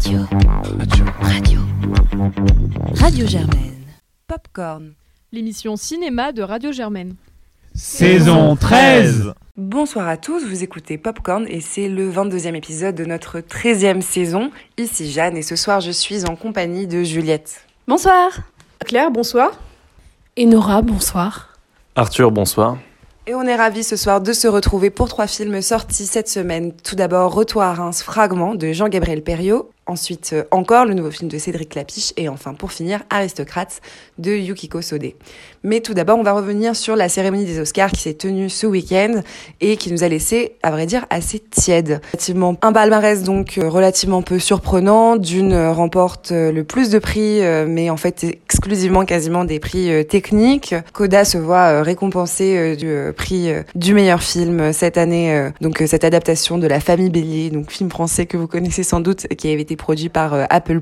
[0.00, 0.20] Radio.
[1.20, 1.60] Radio.
[2.94, 3.84] Radio Germaine.
[4.26, 4.94] Popcorn.
[5.30, 7.16] L'émission cinéma de Radio Germaine.
[7.74, 13.40] Saison 13 Bonsoir à tous, vous écoutez Popcorn et c'est le 22e épisode de notre
[13.40, 14.50] 13e saison.
[14.78, 17.66] Ici Jeanne et ce soir je suis en compagnie de Juliette.
[17.86, 18.30] Bonsoir.
[18.86, 19.50] Claire, bonsoir.
[20.36, 21.58] Et Nora, bonsoir.
[21.94, 22.78] Arthur, bonsoir.
[23.26, 26.72] Et on est ravis ce soir de se retrouver pour trois films sortis cette semaine.
[26.72, 29.70] Tout d'abord, Retour à Reims, Fragment de Jean-Gabriel Perriot.
[29.90, 32.12] Ensuite, euh, encore le nouveau film de Cédric Clapiche.
[32.16, 33.80] Et enfin, pour finir, Aristocrates
[34.18, 35.14] de Yukiko Sode.
[35.62, 38.66] Mais tout d'abord, on va revenir sur la cérémonie des Oscars qui s'est tenue ce
[38.66, 39.22] week-end
[39.60, 42.00] et qui nous a laissé, à vrai dire, assez tiède.
[42.12, 45.16] Relativement, un palmarès donc euh, relativement peu surprenant.
[45.16, 50.74] D'une euh, remporte le plus de prix, mais en fait exclusivement quasiment des prix techniques.
[50.92, 55.50] Coda se voit récompensé du prix du meilleur film cette année.
[55.60, 59.26] Donc cette adaptation de La Famille Bélier, donc film français que vous connaissez sans doute,
[59.36, 60.80] qui avait été produit par euh, Apple+.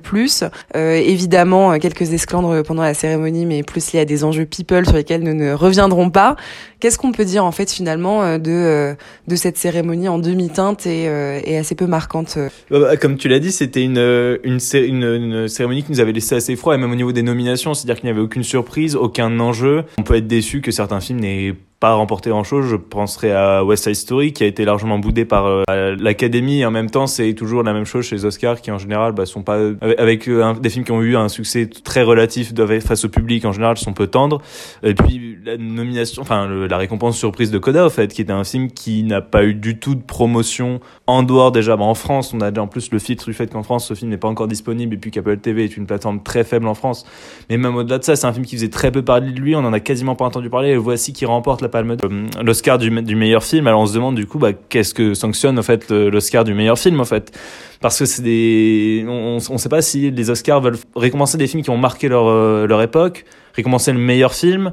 [0.77, 4.87] Euh, évidemment, euh, quelques esclandres pendant la cérémonie, mais plus liés à des enjeux people
[4.87, 6.37] sur lesquels nous ne reviendrons pas.
[6.81, 8.95] Qu'est-ce qu'on peut dire en fait finalement de
[9.27, 11.05] de cette cérémonie en demi-teinte et,
[11.45, 12.39] et assez peu marquante
[12.71, 13.99] bah, Comme tu l'as dit, c'était une
[14.45, 17.23] une, une une, cérémonie qui nous avait laissé assez froid, et même au niveau des
[17.23, 19.85] nominations, c'est-à-dire qu'il n'y avait aucune surprise, aucun enjeu.
[19.99, 22.67] On peut être déçu que certains films n'aient pas remporté grand chose.
[22.67, 26.73] Je penserai à West Side Story qui a été largement boudé par euh, l'Académie en
[26.73, 29.43] même temps c'est toujours la même chose chez les Oscars qui en général bah, sont
[29.43, 29.59] pas
[29.99, 33.53] avec euh, des films qui ont eu un succès très relatif face au public en
[33.53, 34.41] général sont peu tendres.
[34.83, 38.45] Et puis la nomination, enfin la récompense surprise de Coda au fait qui était un
[38.45, 41.77] film qui n'a pas eu du tout de promotion en dehors déjà.
[41.77, 43.95] Bah, en France on a déjà en plus le filtre du fait qu'en France ce
[43.95, 46.75] film n'est pas encore disponible et puis qu'Apple TV est une plateforme très faible en
[46.75, 47.07] France.
[47.51, 49.55] Mais même au-delà de ça c'est un film qui faisait très peu parler de lui.
[49.55, 50.71] On en a quasiment pas entendu parler.
[50.71, 53.67] Et voici qui remporte palme euh, l'Oscar du, du, meilleur film.
[53.67, 56.79] Alors on se demande du coup, bah, qu'est-ce que sanctionne en fait l'Oscar du meilleur
[56.79, 57.37] film en fait?
[57.81, 61.63] Parce que c'est des, on, on sait pas si les Oscars veulent récompenser des films
[61.63, 63.25] qui ont marqué leur euh, leur époque,
[63.55, 64.73] récompenser le meilleur film.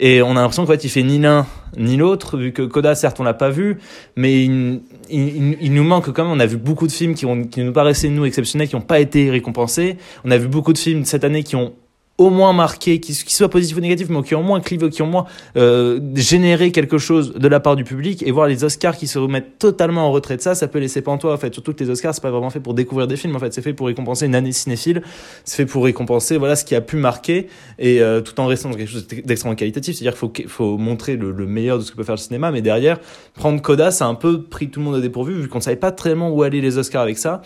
[0.00, 1.44] Et on a l'impression qu'en fait, il fait ni l'un
[1.76, 3.78] ni l'autre, vu que Coda, certes, on l'a pas vu,
[4.16, 6.32] mais il, nous manque quand même.
[6.32, 8.80] On a vu beaucoup de films qui, ont, qui nous paraissaient, nous, exceptionnels, qui n'ont
[8.80, 9.96] pas été récompensés.
[10.24, 11.74] On a vu beaucoup de films cette année qui ont
[12.18, 15.24] au moins marqué, qui, soit positif ou négatif, mais qui ont moins clivé, qui moins
[15.56, 19.20] euh, généré quelque chose de la part du public, et voir les Oscars qui se
[19.20, 21.32] remettent totalement en retrait de ça, ça peut laisser pantois.
[21.32, 23.36] En fait, surtout que les Oscars, c'est pas vraiment fait pour découvrir des films.
[23.36, 25.02] En fait, c'est fait pour récompenser une année cinéphile.
[25.44, 27.46] C'est fait pour récompenser voilà ce qui a pu marquer,
[27.78, 29.96] et euh, tout en restant dans quelque chose d'extrêmement qualitatif.
[29.96, 32.50] C'est-à-dire qu'il faut, faut montrer le, le, meilleur de ce que peut faire le cinéma,
[32.50, 32.98] mais derrière,
[33.34, 35.76] prendre Coda, ça a un peu pris tout le monde au dépourvu, vu qu'on savait
[35.76, 37.42] pas tellement où aller les Oscars avec ça.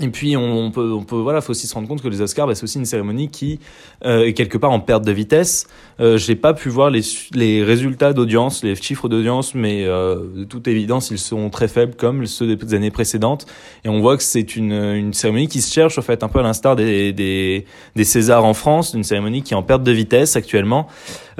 [0.00, 2.46] Et puis on peut, on peut, voilà, faut aussi se rendre compte que les Oscars,
[2.46, 3.58] bah, c'est aussi une cérémonie qui
[4.04, 5.66] euh, est quelque part en perte de vitesse.
[5.98, 7.00] Euh, J'ai pas pu voir les,
[7.34, 11.96] les résultats d'audience, les chiffres d'audience, mais euh, de toute évidence, ils sont très faibles
[11.96, 13.46] comme ceux des années précédentes.
[13.84, 16.38] Et on voit que c'est une, une cérémonie qui se cherche, en fait, un peu
[16.38, 17.64] à l'instar des, des,
[17.96, 20.86] des Césars en France, une cérémonie qui est en perte de vitesse actuellement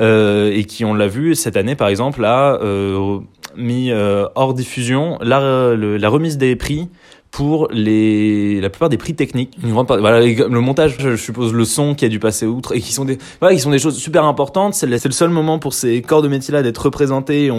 [0.01, 3.21] euh, et qui, on l'a vu cette année, par exemple, a euh,
[3.57, 6.89] mis euh, hors diffusion la, la remise des prix
[7.31, 9.57] pour les la plupart des prix techniques.
[9.63, 13.19] Le montage je suppose le son qui a dû passer outre et qui sont des
[13.41, 14.75] voilà qui sont des choses super importantes.
[14.75, 17.51] C'est le, seul moment pour ces corps de métier là d'être représentés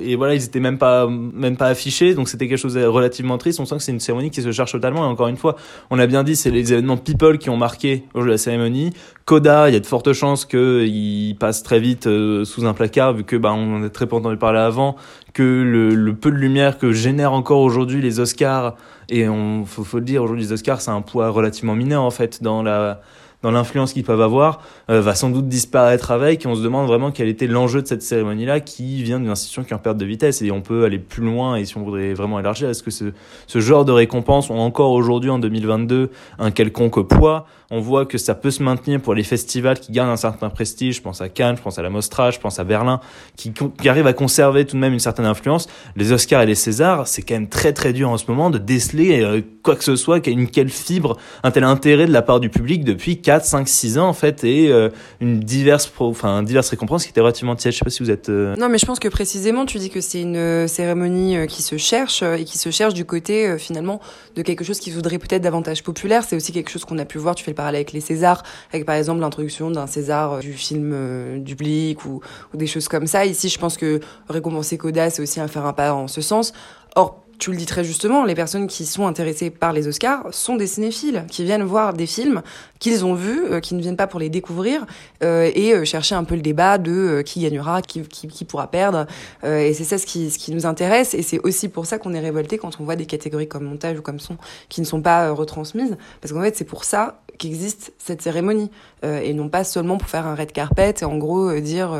[0.00, 2.14] et voilà ils étaient même pas même pas affichés.
[2.14, 3.60] Donc c'était quelque chose de relativement triste.
[3.60, 5.04] On sent que c'est une cérémonie qui se cherche totalement.
[5.04, 5.56] Et encore une fois
[5.90, 8.92] on a bien dit c'est les événements people qui ont marqué la cérémonie
[9.28, 12.72] Coda il y a de fortes chances que il passe très vite euh, sous un
[12.72, 14.96] placard vu que bah on en a très peu entendu parler avant
[15.34, 18.76] que le, le peu de lumière que génèrent encore aujourd'hui les Oscars
[19.10, 22.10] et on faut, faut le dire aujourd'hui les Oscars c'est un poids relativement mineur en
[22.10, 23.02] fait dans la
[23.42, 24.60] dans l'influence qu'ils peuvent avoir,
[24.90, 26.44] euh, va sans doute disparaître avec.
[26.46, 29.74] On se demande vraiment quel était l'enjeu de cette cérémonie-là qui vient d'une institution qui
[29.74, 30.42] en perte de vitesse.
[30.42, 33.12] Et on peut aller plus loin et si on voudrait vraiment élargir, est-ce que ce,
[33.60, 38.34] genre de récompenses ont encore aujourd'hui en 2022 un quelconque poids on voit que ça
[38.34, 40.96] peut se maintenir pour les festivals qui gagnent un certain prestige.
[40.96, 43.00] Je pense à Cannes, je pense à la Mostra, je pense à Berlin,
[43.36, 45.68] qui, qui arrivent à conserver tout de même une certaine influence.
[45.94, 48.56] Les Oscars et les Césars, c'est quand même très très dur en ce moment de
[48.56, 52.40] déceler euh, quoi que ce soit une quelle fibre, un tel intérêt de la part
[52.40, 54.88] du public depuis 4, 5, 6 ans en fait et euh,
[55.20, 57.74] une diverse, enfin diverse récompense qui était relativement tiède.
[57.74, 58.30] Je sais pas si vous êtes.
[58.30, 61.76] Euh, non, mais je pense que précisément tu dis que c'est une cérémonie qui se
[61.76, 64.00] cherche et qui se cherche du côté finalement
[64.34, 66.24] de quelque chose qui voudrait peut-être davantage populaire.
[66.26, 67.34] C'est aussi quelque chose qu'on a pu voir.
[67.34, 68.42] Tu fais parler avec les Césars,
[68.72, 72.20] avec par exemple l'introduction d'un César euh, du film euh, du public ou,
[72.54, 73.26] ou, des choses comme ça.
[73.26, 76.52] Ici, je pense que récompenser Coda, c'est aussi un faire un pas en ce sens.
[76.96, 80.56] Or, tu le dis très justement, les personnes qui sont intéressées par les Oscars sont
[80.56, 82.42] des cinéphiles, qui viennent voir des films
[82.78, 84.86] qu'ils ont vues, euh, qui ne viennent pas pour les découvrir
[85.22, 88.70] euh, et euh, chercher un peu le débat de qui gagnera, qui, qui, qui pourra
[88.70, 89.06] perdre.
[89.44, 92.14] et c'est ça ce qui, ce qui nous intéresse et c'est aussi pour ça qu'on
[92.14, 94.36] est révolté quand on voit des catégories comme montage ou comme son
[94.68, 98.70] qui ne sont pas retransmises parce qu'en fait c'est pour ça qu'existe cette cérémonie
[99.04, 101.96] et non pas seulement pour faire un red carpet et en gros dire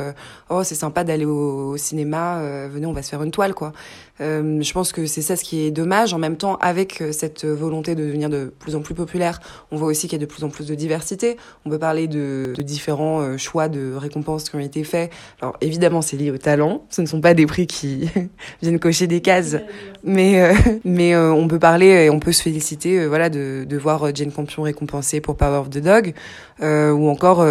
[0.51, 3.73] oh c'est sympa d'aller au, au, cinéma, venez on va se faire une toile quoi.
[4.21, 6.13] Euh, je pense que c'est ça ce qui est dommage.
[6.13, 9.41] En même temps, avec euh, cette volonté de devenir de plus en plus populaire,
[9.71, 11.37] on voit aussi qu'il y a de plus en plus de diversité.
[11.65, 15.11] On peut parler de, de différents euh, choix de récompenses qui ont été faits.
[15.41, 16.85] Alors évidemment, c'est lié au talent.
[16.91, 18.09] Ce ne sont pas des prix qui
[18.63, 19.57] viennent cocher des cases,
[20.05, 20.55] mais euh,
[20.85, 24.63] mais on peut parler et on peut se féliciter, voilà, de, de voir Jane Campion
[24.63, 26.15] récompensée pour Power of the Dog,
[26.61, 27.47] ou encore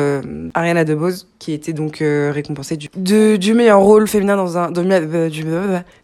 [0.53, 5.29] Ariana DeBose qui était donc récompensée du, de, du meilleur rôle féminin dans un du,
[5.29, 5.45] du,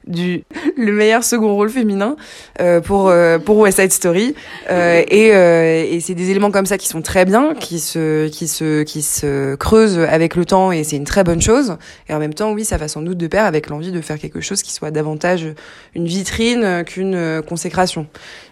[0.08, 0.44] du
[0.78, 2.16] le meilleur second rôle féminin
[2.62, 4.36] euh, pour euh, pour West Side Story
[4.70, 8.28] euh, et, euh, et c'est des éléments comme ça qui sont très bien qui se
[8.30, 11.78] qui se qui se creusent avec le temps et c'est une très bonne chose.
[12.10, 14.18] Et en même temps oui ça va sans doute de pair avec l'envie de faire
[14.18, 15.48] quelque chose qui soit davantage
[15.94, 18.08] une vitrine qu'une consécration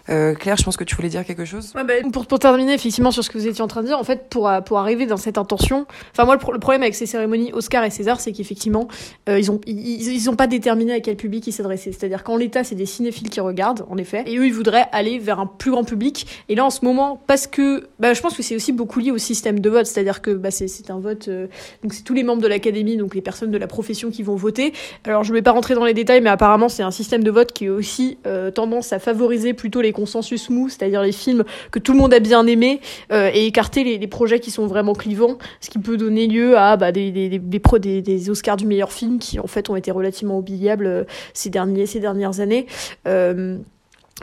[0.08, 1.72] euh, Claire, je pense que tu voulais dire quelque chose?
[1.74, 1.82] Bah,
[2.12, 4.50] pour, terminer effectivement sur ce que vous étiez en train de dire, en fait, pour,
[4.64, 8.20] pour arriver dans cette intention, enfin moi le, problème avec ces cérémonies Oscar et César,
[8.20, 8.88] c'est qu'effectivement
[9.28, 11.92] euh, ils ont ils, ils ont pas déterminé à quel public ils s'adressaient.
[11.92, 15.18] C'est-à-dire qu'en l'état, c'est des cinéphiles qui regardent, en effet, et eux ils voudraient aller
[15.18, 16.26] vers un plus grand public.
[16.48, 19.10] Et là en ce moment, parce que bah, je pense que c'est aussi beaucoup lié
[19.10, 21.46] au système de vote, c'est-à-dire que bah, c'est un vote, euh,
[21.82, 24.36] donc c'est tous les membres de l'académie, donc les personnes de la profession qui vont
[24.36, 24.72] voter.
[25.04, 27.52] Alors je vais pas rentrer dans les détails, mais apparemment c'est un système de vote
[27.52, 31.78] qui est aussi euh, tendance à favoriser plutôt les consensus mou, c'est-à-dire les films que
[31.78, 32.80] tout le monde a bien aimés,
[33.12, 36.76] euh, et écarter les, projets qui sont vraiment clivants, ce qui peut donner lieu à
[36.76, 41.04] bah, des, des, Oscars du meilleur film qui en fait ont été relativement oubliables euh,
[41.34, 42.66] ces dernières années.
[43.06, 43.58] Euh,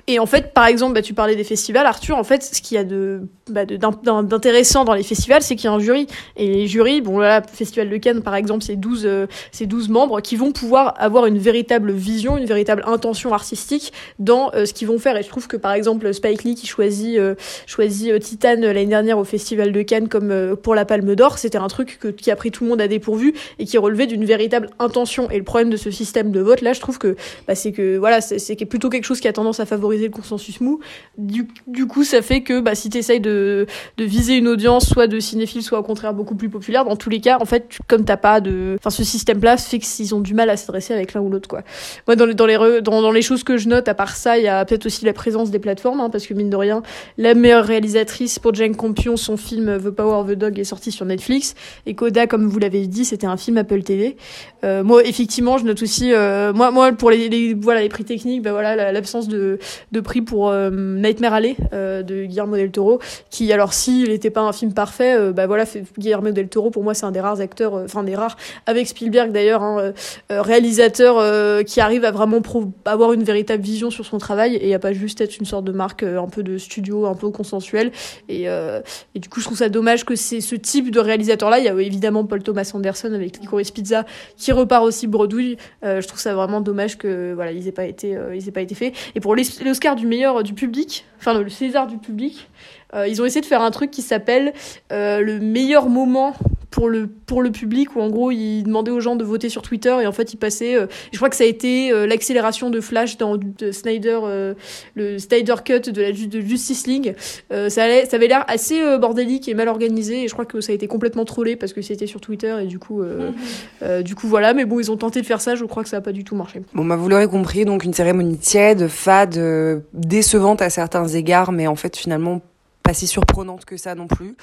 [0.07, 2.17] et en fait, par exemple, bah, tu parlais des festivals, Arthur.
[2.17, 5.67] En fait, ce qu'il y a de, bah, d'intéressant dans les festivals, c'est qu'il y
[5.67, 6.07] a un jury.
[6.37, 9.89] Et les jurys, bon, là, Festival de Cannes, par exemple, c'est 12, euh, c'est 12
[9.89, 14.73] membres qui vont pouvoir avoir une véritable vision, une véritable intention artistique dans euh, ce
[14.73, 15.17] qu'ils vont faire.
[15.17, 18.85] Et je trouve que, par exemple, Spike Lee, qui choisit, euh, choisit euh, Titan l'année
[18.85, 22.31] dernière au Festival de Cannes comme pour la Palme d'Or, c'était un truc que, qui
[22.31, 25.29] a pris tout le monde à dépourvu et qui relevait d'une véritable intention.
[25.29, 27.15] Et le problème de ce système de vote, là, je trouve que,
[27.47, 30.13] bah, c'est que, voilà, c'est plutôt quelque chose qui a tendance à favoriser favoriser le
[30.13, 30.79] consensus mou.
[31.17, 33.65] Du, du coup, ça fait que bah, si tu essayes de,
[33.97, 37.09] de viser une audience, soit de cinéphiles, soit au contraire beaucoup plus populaire, dans tous
[37.09, 38.75] les cas, en fait, tu, comme t'as pas de.
[38.79, 41.63] Enfin, ce système-là fait qu'ils ont du mal à s'adresser avec l'un ou l'autre, quoi.
[42.07, 44.37] Moi, dans les, dans, les dans, dans les choses que je note, à part ça,
[44.37, 46.83] il y a peut-être aussi la présence des plateformes, hein, parce que mine de rien,
[47.17, 50.91] la meilleure réalisatrice pour Jane Campion, son film The Power of the Dog est sorti
[50.91, 51.55] sur Netflix,
[51.85, 54.17] et Coda, comme vous l'avez dit, c'était un film Apple TV.
[54.63, 58.03] Euh, moi, effectivement, je note aussi, euh, moi, moi, pour les, les, voilà, les prix
[58.03, 59.57] techniques, bah voilà, l'absence de,
[59.91, 62.99] de prix pour euh, Nightmare Alley euh, de Guillermo del Toro,
[63.29, 65.65] qui alors s'il n'était pas un film parfait, euh, bah voilà,
[65.97, 69.31] Guillermo del Toro pour moi c'est un des rares acteurs, enfin des rares avec Spielberg
[69.31, 69.93] d'ailleurs, hein,
[70.29, 72.41] réalisateur qui arrive à vraiment
[72.85, 75.71] avoir une véritable vision sur son travail et à pas juste être une sorte de
[75.71, 77.91] marque un peu de studio, un peu consensuel.
[78.27, 81.59] Et, et du coup je trouve ça dommage que c'est ce type de réalisateur là.
[81.59, 84.05] Il y a évidemment Paul Thomas Anderson avec Licorice Pizza
[84.37, 85.57] qui repart aussi bredouille.
[85.83, 88.75] je trouve ça vraiment dommage que voilà ils aient pas été ils aient pas été
[88.75, 88.93] faits.
[89.15, 92.49] Et pour l'Oscar du meilleur du public, enfin le César du public,
[92.95, 94.53] euh, ils ont essayé de faire un truc qui s'appelle
[94.91, 96.35] euh, le meilleur moment
[96.71, 99.61] pour le pour le public où en gros ils demandaient aux gens de voter sur
[99.61, 102.69] Twitter et en fait ils passaient euh, je crois que ça a été euh, l'accélération
[102.69, 104.53] de Flash dans de Snyder euh,
[104.95, 107.15] le Snyder cut de la de Justice League.
[107.49, 110.71] Ça allait ça avait l'air assez bordélique et mal organisé et je crois que ça
[110.71, 114.03] a été complètement trollé parce que c'était sur Twitter et du coup mm-hmm.
[114.03, 114.53] du coup voilà.
[114.53, 116.23] Mais bon ils ont tenté de faire ça je crois que ça a pas du
[116.23, 116.61] tout marché.
[116.73, 121.67] Bon bah vous l'aurez compris donc une cérémonie tiède fade décevante à certains égards mais
[121.67, 122.41] en fait finalement
[122.89, 124.35] pas si surprenante que ça non plus.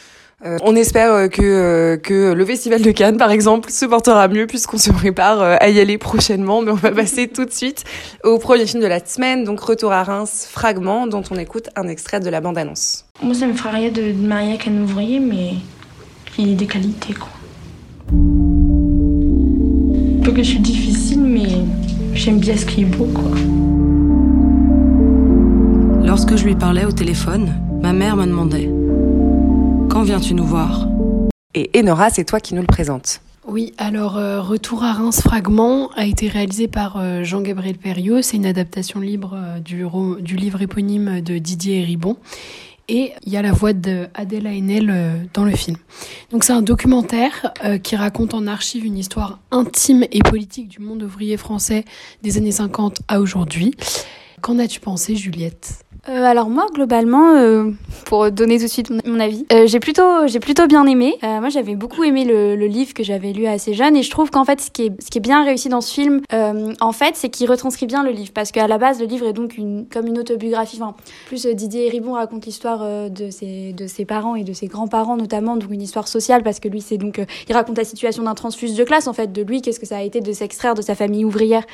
[0.45, 4.29] Euh, on espère euh, que, euh, que le Festival de Cannes, par exemple, se portera
[4.29, 6.63] mieux puisqu'on se prépare à y aller prochainement.
[6.63, 7.83] Mais on va passer tout de suite
[8.23, 11.89] au premier film de la semaine, donc Retour à Reims, Fragment, dont on écoute un
[11.89, 13.05] extrait de la bande-annonce.
[13.21, 15.55] Moi, ça me ferait rien de, de marier avec un ouvrier, mais
[16.33, 17.31] qui ait des qualités, quoi.
[20.23, 21.49] Peu que je suis difficile, mais
[22.15, 23.33] j'aime bien ce qui est beau, quoi.
[26.07, 28.69] Lorsque je lui parlais au téléphone, ma mère me demandait
[29.89, 30.89] Quand viens-tu nous voir
[31.55, 33.21] Et Enora, c'est toi qui nous le présentes.
[33.47, 38.23] Oui, alors euh, Retour à Reims Fragment a été réalisé par euh, Jean-Gabriel Perriot.
[38.23, 39.85] C'est une adaptation libre euh, du,
[40.21, 42.17] du, livre éponyme de Didier Ribon.
[42.89, 45.77] Et il y a la voix d'Adèle Haenel dans le film.
[46.33, 47.53] Donc c'est un documentaire
[47.83, 51.85] qui raconte en archive une histoire intime et politique du monde ouvrier français
[52.23, 53.75] des années 50 à aujourd'hui.
[54.41, 55.86] Qu'en as-tu pensé, Juliette?
[56.09, 57.71] Euh, alors moi, globalement, euh,
[58.05, 59.45] pour donner tout de suite mon avis.
[59.53, 61.15] Euh, j'ai plutôt, j'ai plutôt bien aimé.
[61.23, 64.45] Moi, j'avais beaucoup aimé le, livre que j'avais lu assez jeune et je trouve qu'en
[64.45, 67.29] fait, ce qui est, ce qui est bien réussi dans ce film, en fait, c'est
[67.29, 70.07] qu'il retranscrit bien le livre parce qu'à la base, le livre est donc une, comme
[70.07, 70.79] une autobiographie.
[70.81, 70.95] Enfin,
[71.27, 75.57] plus Didier Ribon raconte l'histoire de ses, de ses parents et de ses grands-parents notamment,
[75.57, 78.75] donc une histoire sociale parce que lui, c'est donc, il raconte la situation d'un transfuse
[78.75, 80.95] de classe en fait, de lui, qu'est-ce que ça a été de s'extraire de sa
[80.95, 81.65] famille ouvrière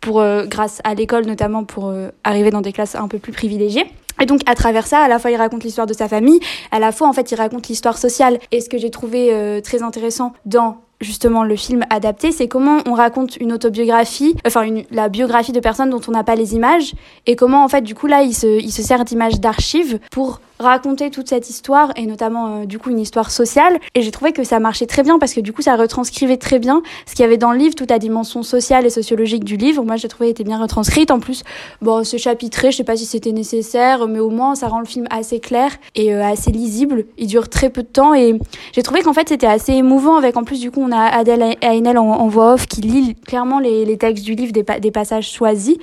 [0.00, 1.92] pour, grâce à l'école notamment, pour
[2.24, 3.81] arriver dans des classes un peu plus privilégiées.
[4.20, 6.40] Et donc à travers ça, à la fois il raconte l'histoire de sa famille,
[6.70, 8.38] à la fois en fait il raconte l'histoire sociale.
[8.50, 12.78] Et ce que j'ai trouvé euh, très intéressant dans justement le film adapté, c'est comment
[12.86, 16.54] on raconte une autobiographie, enfin une, la biographie de personnes dont on n'a pas les
[16.54, 16.94] images,
[17.26, 20.40] et comment en fait du coup là il se, il se sert d'images d'archives pour
[20.62, 23.78] raconter toute cette histoire et notamment euh, du coup une histoire sociale.
[23.94, 26.58] Et j'ai trouvé que ça marchait très bien parce que du coup ça retranscrivait très
[26.58, 29.56] bien ce qu'il y avait dans le livre toute la dimension sociale et sociologique du
[29.56, 29.84] livre.
[29.84, 31.10] Moi j'ai trouvé était bien retranscrite.
[31.10, 31.42] En plus
[31.82, 34.86] bon ce chapitré je sais pas si c'était nécessaire mais au moins ça rend le
[34.86, 37.04] film assez clair et euh, assez lisible.
[37.18, 38.38] Il dure très peu de temps et
[38.72, 41.56] j'ai trouvé qu'en fait c'était assez émouvant avec en plus du coup on a Adèle
[41.62, 45.78] Haenel en, voix off qui lit clairement les, textes du livre des passages choisis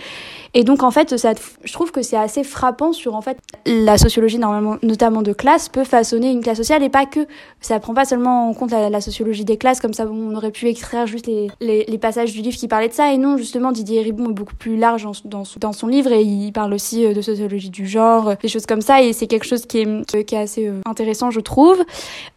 [0.54, 3.98] et donc en fait, ça, je trouve que c'est assez frappant sur en fait la
[3.98, 4.40] sociologie
[4.82, 7.22] notamment de classe, peut façonner une classe sociale et pas que.
[7.62, 10.08] Ça prend pas seulement en compte la, sociologie des classes comme ça.
[10.10, 13.18] On aurait pu extraire juste les, les, passages du livre qui parlaient de ça et
[13.18, 16.52] non justement Didier Ribon est beaucoup plus large dans, dans, dans son livre et il
[16.54, 19.66] parle aussi euh, de sociologie du genre, des choses comme ça et c'est quelque chose
[19.66, 21.84] qui est qui est assez euh, intéressant je trouve.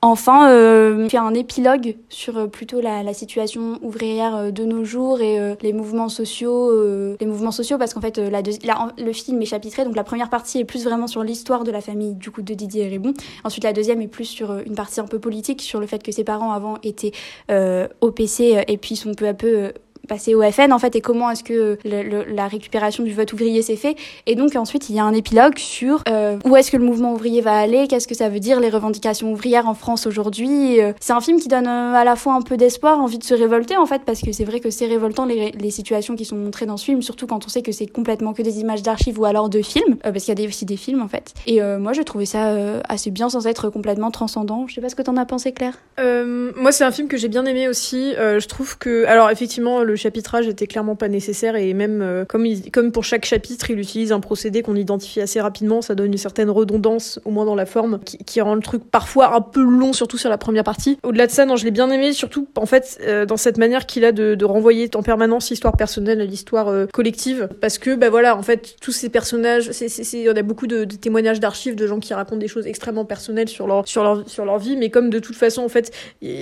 [0.02, 5.20] Enfin, euh, il un épilogue sur euh, plutôt la, situation ouvrière euh, de nos jours
[5.20, 9.12] et euh, les mouvements sociaux, euh, les mouvements sociaux parce qu'en fait la, la, le
[9.12, 12.14] film est chapitré donc la première partie est plus vraiment sur l'histoire de la famille
[12.14, 13.14] du coup de Didier Ribon.
[13.44, 16.12] Ensuite la deuxième est plus sur une partie un peu politique sur le fait que
[16.12, 17.12] ses parents avant étaient
[17.50, 19.72] euh, au PC et puis sont peu à peu
[20.08, 23.62] passer au FN en fait et comment est-ce que le, la récupération du vote ouvrier
[23.62, 23.96] s'est fait.
[24.26, 27.12] Et donc ensuite il y a un épilogue sur euh, où est-ce que le mouvement
[27.12, 31.12] ouvrier va aller qu'est-ce que ça veut dire les revendications ouvrières en France aujourd'hui c'est
[31.12, 33.76] un film qui donne euh, à la fois un peu d'espoir envie de se révolter
[33.76, 36.66] en fait parce que c'est vrai que c'est révoltant les, les, situations qui sont montrées
[36.66, 39.24] dans ce film surtout quand on sait que c'est complètement que des images d'archives ou
[39.24, 41.34] alors de films euh, parce qu'il y a aussi des films en fait.
[41.46, 42.54] Et moi j'ai trouvé ça
[42.88, 44.66] assez bien sans être complètement transcendant.
[44.66, 45.78] Je sais pas ce que t'en as pensé Claire.
[45.98, 48.12] Moi c'est un film que j'ai bien aimé aussi.
[48.16, 52.92] Je trouve que alors effectivement le chapitrage était clairement pas nécessaire et même euh, comme,
[52.92, 56.50] pour chaque chapitre, il utilise un procédé qu'on identifie assez rapidement, ça donne une certaine
[56.50, 60.18] redondance, au moins dans la forme, qui, rend le truc parfois un peu long, surtout
[60.18, 60.98] sur la première partie.
[61.02, 63.86] Au-delà de ça, non, je l'ai bien aimé, surtout en fait euh, dans cette manière
[63.86, 68.10] qu'il a de, renvoyer en permanence l'histoire personnelle à l'histoire euh, collective, parce que bah
[68.10, 71.86] voilà, en fait tous ces personnages, c'est, c'est, on a beaucoup de, témoignages d'archives de
[71.86, 74.90] gens qui racontent des choses extrêmement personnelles sur leur sur leur sur leur vie, mais
[74.90, 75.92] comme de toute façon en fait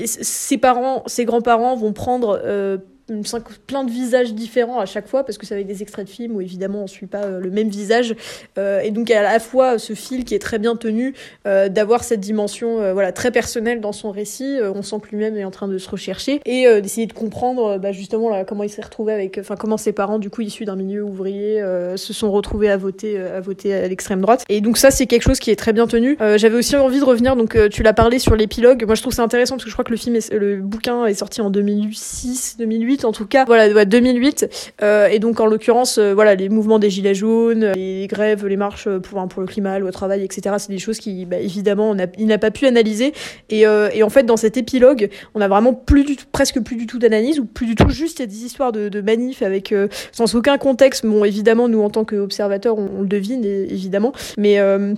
[0.05, 2.41] ses parents, ses grands-parents vont prendre
[3.67, 6.37] plein de visages différents à chaque fois parce que c'est avec des extraits de films
[6.37, 8.15] où évidemment on suit pas euh, le même visage.
[8.59, 11.15] Euh, et donc à la fois ce fil qui est très bien tenu
[11.47, 15.45] euh, d'avoir cette dimension voilà très personnelle dans son récit on sent que lui-même est
[15.45, 19.13] en train de se rechercher et d'essayer de comprendre bah, justement comment il s'est retrouvé
[19.13, 21.63] avec enfin comment ses parents du coup issus d'un milieu ouvrier
[21.97, 24.45] se sont retrouvés à voter à voter à l'extrême droite.
[24.49, 26.17] Et donc ça c'est quelque chose qui est très bien tenu.
[26.37, 28.85] J'avais aussi envie de revenir donc tu l'as parlé sur l'épilogue.
[28.87, 31.07] Moi je trouve c'est intéressant parce que je crois que le film est, le bouquin
[31.07, 35.99] est sorti en 2006 2008 en tout cas voilà 2008 euh, et donc en l'occurrence
[35.99, 39.79] euh, voilà les mouvements des gilets jaunes les grèves les marches pour pour le climat
[39.79, 43.13] le travail etc c'est des choses qui bah, évidemment a, il n'a pas pu analyser.
[43.49, 46.77] Et, euh, en fait dans cet épilogue on a vraiment plus du tout, presque plus
[46.77, 50.35] du tout d'analyse ou plus du tout juste des histoires de, manifs avec euh, sans
[50.35, 51.07] aucun contexte.
[51.07, 54.13] Bon évidemment nous en tant qu'observateurs on, on, le devine évidemment.
[54.37, 54.95] Mais euh,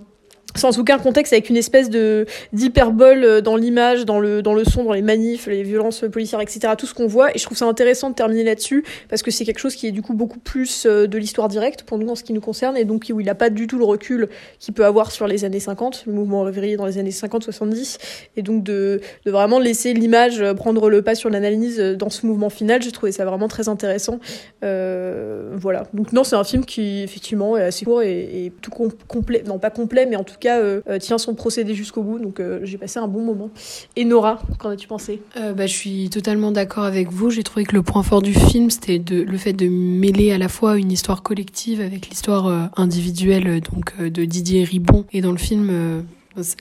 [0.56, 4.84] sans aucun contexte, avec une espèce de d'hyperbole dans l'image, dans le dans le son,
[4.84, 6.74] dans les manifs, les violences policières, etc.
[6.76, 7.34] Tout ce qu'on voit.
[7.34, 9.92] Et je trouve ça intéressant de terminer là-dessus parce que c'est quelque chose qui est
[9.92, 12.84] du coup beaucoup plus de l'histoire directe pour nous en ce qui nous concerne et
[12.84, 14.28] donc où il n'a pas du tout le recul
[14.58, 17.98] qu'il peut avoir sur les années 50, le mouvement réveillé dans les années 50-70,
[18.36, 22.50] et donc de de vraiment laisser l'image prendre le pas sur l'analyse dans ce mouvement
[22.50, 22.82] final.
[22.82, 24.18] J'ai trouvé ça vraiment très intéressant.
[24.64, 25.84] Euh, voilà.
[25.94, 29.42] Donc non, c'est un film qui effectivement est assez court et, et tout com complet,
[29.46, 32.18] non pas complet, mais en tout cas euh, tient son procédé jusqu'au bout.
[32.18, 33.50] Donc euh, j'ai passé un bon moment.
[33.96, 35.22] Et Nora, qu'en as-tu pensé?
[35.36, 37.30] Euh, bah, Je suis totalement d'accord avec vous.
[37.30, 40.48] J'ai trouvé que le point fort du film, c'était le fait de mêler à la
[40.48, 45.04] fois une histoire collective avec l'histoire individuelle donc de Didier Ribon.
[45.12, 46.04] Et dans le film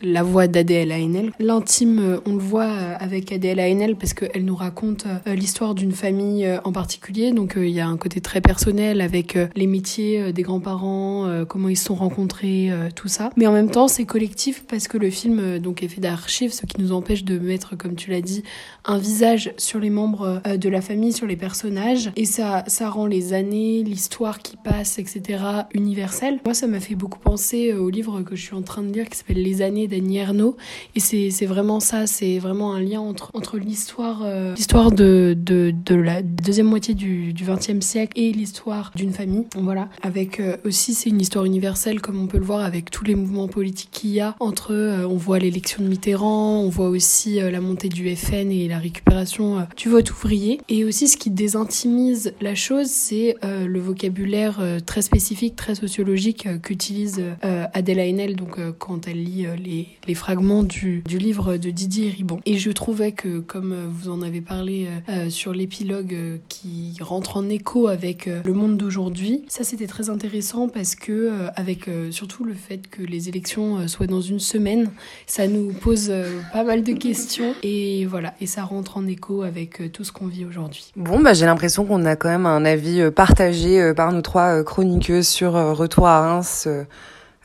[0.02, 1.32] la voix d'Adèle Haenel.
[1.40, 6.72] L'intime, on le voit avec Adèle Haenel parce qu'elle nous raconte l'histoire d'une famille en
[6.72, 7.32] particulier.
[7.32, 11.78] Donc il y a un côté très personnel avec les métiers des grands-parents, comment ils
[11.78, 13.32] se sont rencontrés, tout ça.
[13.38, 16.66] Mais en même temps, c'est collectif parce que le film donc est fait d'archives, ce
[16.66, 18.44] qui nous empêche de mettre, comme tu l'as dit,
[18.86, 22.12] un visage sur les membres de la famille, sur les personnages.
[22.16, 25.44] Et ça, ça rend les années, l'histoire qui passe, etc.
[25.74, 26.40] universelle.
[26.46, 29.08] Moi, ça m'a fait beaucoup penser au livre que je suis en train de lire
[29.08, 30.58] qui s'appelle Les années d'Annie Ernaux.
[30.96, 36.22] Et c'est vraiment ça, c'est vraiment un lien entre, entre l'histoire euh, de, de, la
[36.22, 39.46] deuxième moitié du XXe siècle et l'histoire d'une famille.
[39.56, 39.90] Voilà.
[40.02, 43.16] Avec euh, aussi, c'est une histoire universelle, comme on peut le voir avec tous les
[43.16, 44.36] mouvements politiques qu'il y a.
[44.40, 48.68] Entre, euh, on voit l'élection de Mitterrand, on voit aussi la montée du FN et
[48.68, 50.60] la récupération du vote ouvrier.
[50.70, 57.22] Et aussi, ce qui désintimise la chose, c'est le vocabulaire très spécifique, très sociologique qu'utilise
[57.42, 62.40] Adèle Haenel donc, quand elle lit les, les fragments du, livre de Didier Ribon.
[62.46, 67.38] Et je trouvais que, comme vous en avez parlé euh, sur l'épilogue euh, qui rentre
[67.38, 72.44] en écho avec euh, le monde d'aujourd'hui, ça c'était très intéressant parce que, avec surtout
[72.44, 74.90] le fait que les élections soient dans une semaine,
[75.28, 76.12] ça nous pose
[76.54, 80.28] pas mal de questions et voilà, et ça rentre en écho avec tout ce qu'on
[80.28, 80.92] vit aujourd'hui.
[80.96, 85.28] Bon, bah, j'ai l'impression qu'on a quand même un avis partagé par nos trois chroniqueuses
[85.28, 86.68] sur Retour à Reims.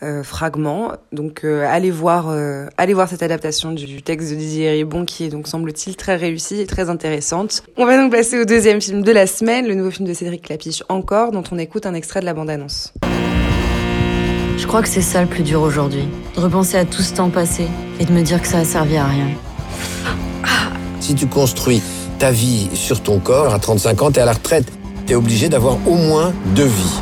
[0.03, 0.93] Euh, fragment.
[1.11, 5.25] Donc euh, allez voir euh, allez voir cette adaptation du, texte de Didier Ribon qui
[5.25, 7.63] est donc semble-t-il très réussie et très intéressante.
[7.79, 10.43] On va donc passer au deuxième film de la semaine, le nouveau film de Cédric
[10.43, 12.93] Clapiche encore dont on écoute un extrait de la bande-annonce.
[14.59, 17.31] Je crois que c'est ça le plus dur aujourd'hui, de repenser à tout ce temps
[17.31, 17.67] passé
[17.99, 19.29] et de me dire que ça a servi à rien.
[21.01, 21.81] Si tu construis
[22.19, 24.71] ta vie sur ton corps, à 35 ans, t'es à la retraite.
[25.07, 27.01] T'es obligé d'avoir au moins deux vies.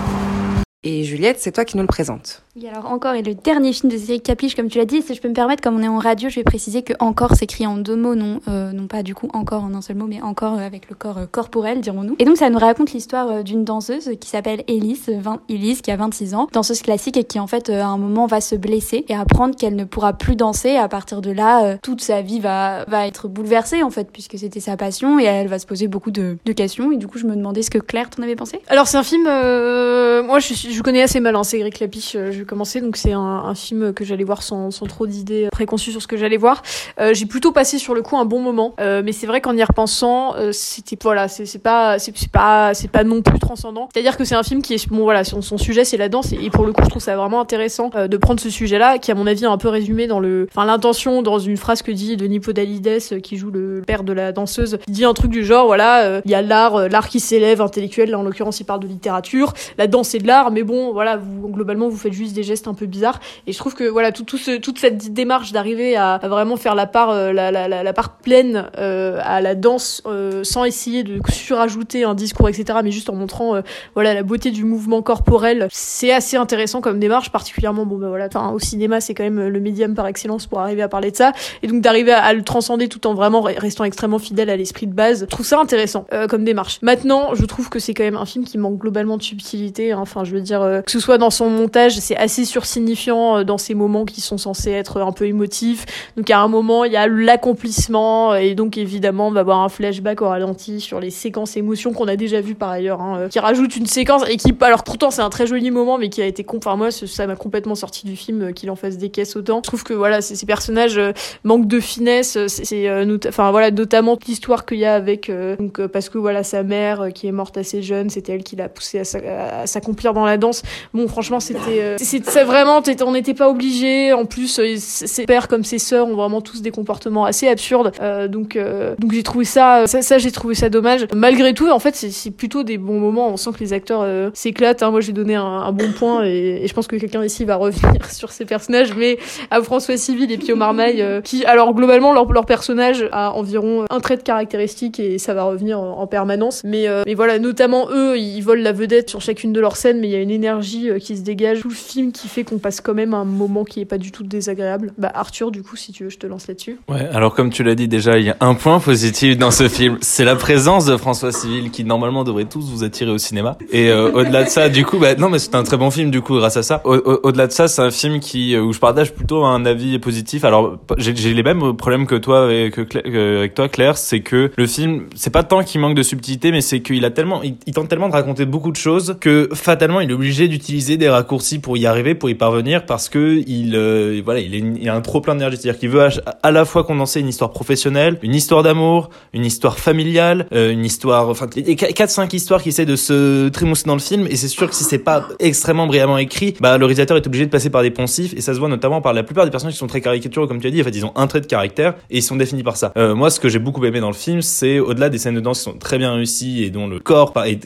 [0.84, 2.43] Et Juliette, c'est toi qui nous le présente.
[2.56, 5.12] Oui, alors encore, et le dernier film de Cédric Capiche, comme tu l'as dit, si
[5.12, 7.66] je peux me permettre, comme on est en radio, je vais préciser que encore s'écrit
[7.66, 10.23] en deux mots, non, euh, non pas du coup encore en un seul mot, mais
[10.23, 12.14] encore avec le corps euh, corporel, dirons-nous.
[12.20, 15.90] Et donc ça nous raconte l'histoire euh, d'une danseuse qui s'appelle Elise, 20, Elise, qui
[15.90, 19.04] a 26 ans, danseuse classique et qui en fait à un moment va se blesser
[19.08, 20.68] et apprendre qu'elle ne pourra plus danser.
[20.68, 24.38] Et à partir de là, toute sa vie va, va être bouleversée en fait, puisque
[24.38, 26.92] c'était sa passion et elle va se poser beaucoup de, de questions.
[26.92, 28.61] Et du coup, je me demandais ce que Claire t'en avait pensé?
[28.68, 32.80] Alors c'est un film, moi je, je connais assez mal, hein, Cédric Clapiche, je commencer,
[32.80, 36.36] donc c'est un film que j'allais voir sans, trop d'idées préconçues sur ce que j'allais
[36.36, 36.62] voir.
[37.00, 39.56] Euh, j'ai plutôt passé sur le coup un bon moment, euh, mais c'est vrai qu'en
[39.56, 43.88] y repensant, euh, c'était voilà, c'est pas c'est pas c'est pas non plus transcendant.
[43.92, 46.32] C'est-à-dire que c'est un film qui est bon voilà, son, sujet c'est la danse.
[46.32, 49.14] Et, pour le coup je trouve ça vraiment intéressant de prendre ce sujet-là qui à
[49.14, 52.16] mon avis est un peu résumé dans le enfin l'intention dans une phrase que dit
[52.16, 55.66] Denis Podalides qui joue le père de la danseuse, il dit un truc du genre
[55.66, 58.86] voilà, il y a l'art l'art qui s'élève intellectuel, là en l'occurrence il parle de
[58.86, 60.50] littérature, la danse c'est de l'art.
[60.50, 63.75] Mais bon voilà, globalement vous faites juste des gestes un peu bizarres et je trouve
[63.75, 67.32] que voilà, tout, tout ce, toute cette démarche d'arriver à, vraiment faire la part, euh,
[67.32, 72.14] la, la, la, part pleine euh, à la danse euh, sans essayer de surajouter un
[72.14, 73.62] discours, etc., mais juste en montrant
[73.94, 78.28] voilà la beauté du mouvement corporel, c'est assez intéressant comme démarche, particulièrement bon ben voilà,
[78.52, 81.32] au cinéma c'est quand même le médium par excellence pour arriver à parler de ça,
[81.62, 84.94] et donc d'arriver à, le transcender tout en vraiment restant extrêmement fidèle à l'esprit de
[84.94, 86.78] base, je trouve ça intéressant comme démarche.
[86.82, 89.99] Maintenant, je trouve que c'est quand même un film qui manque globalement de subtilité, hein.
[90.00, 93.58] enfin je veux dire que ce soit dans son montage, c'est assez sursignifiant euh, dans
[93.58, 95.84] ces moments qui sont censés être un peu émotifs.
[96.17, 99.69] Donc à un moment, il y a l'accomplissement et donc évidemment, on va avoir un
[99.69, 103.28] flashback au ralenti sur les séquences émotions qu'on a déjà vu par ailleurs, hein, euh,
[103.28, 106.23] qui rajoute une séquence et qui, alors pourtant c'est un très joli moment, mais qui
[106.23, 109.10] a été, enfin moi ça m'a complètement sorti du film euh, qu'il en fasse des
[109.10, 109.58] caisses autant.
[109.58, 111.00] Je trouve que voilà, ces personnages
[111.45, 112.39] manquent de finesse.
[112.47, 112.89] C'est,
[113.28, 117.26] enfin voilà, notamment l'histoire qu'il y a avec, donc parce que voilà sa mère qui
[117.26, 120.63] est morte assez jeune, c'était elle qui l'a poussé à s'accomplir dans la danse.
[120.93, 124.12] Bon, franchement, c'était, c'est vraiment on n'était pas obligé.
[124.12, 127.92] En plus, euh, ses pères comme ses sœurs ont vraiment tous des comportements assez absurdes.
[128.00, 131.06] Euh, donc, euh, donc j'ai trouvé ça, ça, j'ai trouvé ça dommage.
[131.14, 133.28] Malgré tout, en fait, c'est plutôt des bons moments.
[133.28, 134.82] On sent que les acteurs s'éclatent.
[134.82, 134.90] Hein.
[134.90, 138.30] Moi, j'ai donné un, bon point et, je pense que quelqu'un ici va revenir sur
[138.30, 138.94] ces personnages.
[138.96, 139.18] Mais
[139.50, 144.00] à François Civil et Pio Marmaille, qui, alors globalement, leur, leur personnage a environ un
[144.00, 146.62] trait de caractéristique et ça va revenir en, permanence.
[146.64, 150.08] Mais, mais voilà, notamment eux, ils volent la vedette sur chacune de leurs scènes, mais
[150.08, 152.80] il y a une énergie qui se dégage tout le film qui fait qu'on passe
[152.80, 154.93] quand même un moment qui est pas du tout désagréable.
[154.99, 156.78] Bah Arthur, du coup, si tu veux, je te lance là-dessus.
[156.88, 159.69] Ouais, alors comme tu l'as dit déjà, il y a un point positif dans ce
[159.69, 163.56] film, c'est la présence de François Civil qui normalement devrait tous vous attirer au cinéma.
[163.71, 166.10] Et euh, au-delà de ça, du coup, bah non, mais c'est un très bon film
[166.10, 166.82] du coup grâce à ça.
[166.84, 170.45] Au-delà de ça, c'est un film qui euh, où je partage plutôt un avis positif.
[170.45, 175.04] Alors j'ai les mêmes problèmes que toi avec, avec toi Claire, c'est que le film,
[175.14, 178.08] c'est pas tant qu'il manque de subtilité, mais c'est qu'il a tellement, il tente tellement
[178.08, 181.83] de raconter beaucoup de choses que fatalement il est obligé d'utiliser des raccourcis pour y
[181.86, 185.34] arriver, pour y parvenir parce que il euh, voilà il, est, a un trop plein
[185.34, 185.56] d'énergie.
[185.56, 186.08] C'est-à-dire qu'il veut
[186.42, 190.84] à, la fois condenser une histoire professionnelle une histoire d'amour une histoire familiale euh, une
[190.84, 194.49] histoire enfin quatre cinq histoires qui essaient de se trémousser dans le film et c'est
[194.49, 197.70] sûr que si c'est pas extrêmement brillamment écrit bah le réalisateur est obligé de passer
[197.70, 199.86] par des poncifs et ça se voit notamment par la plupart des personnages qui sont
[199.86, 200.80] très caricaturaux comme tu as dit.
[200.80, 202.92] En fait ils ont un trait de caractère et ils sont définis par ça.
[202.97, 205.40] Euh, moi ce que j'ai beaucoup aimé dans le film c'est au-delà des scènes de
[205.40, 207.58] danse qui sont très bien réussies et dont le corps est,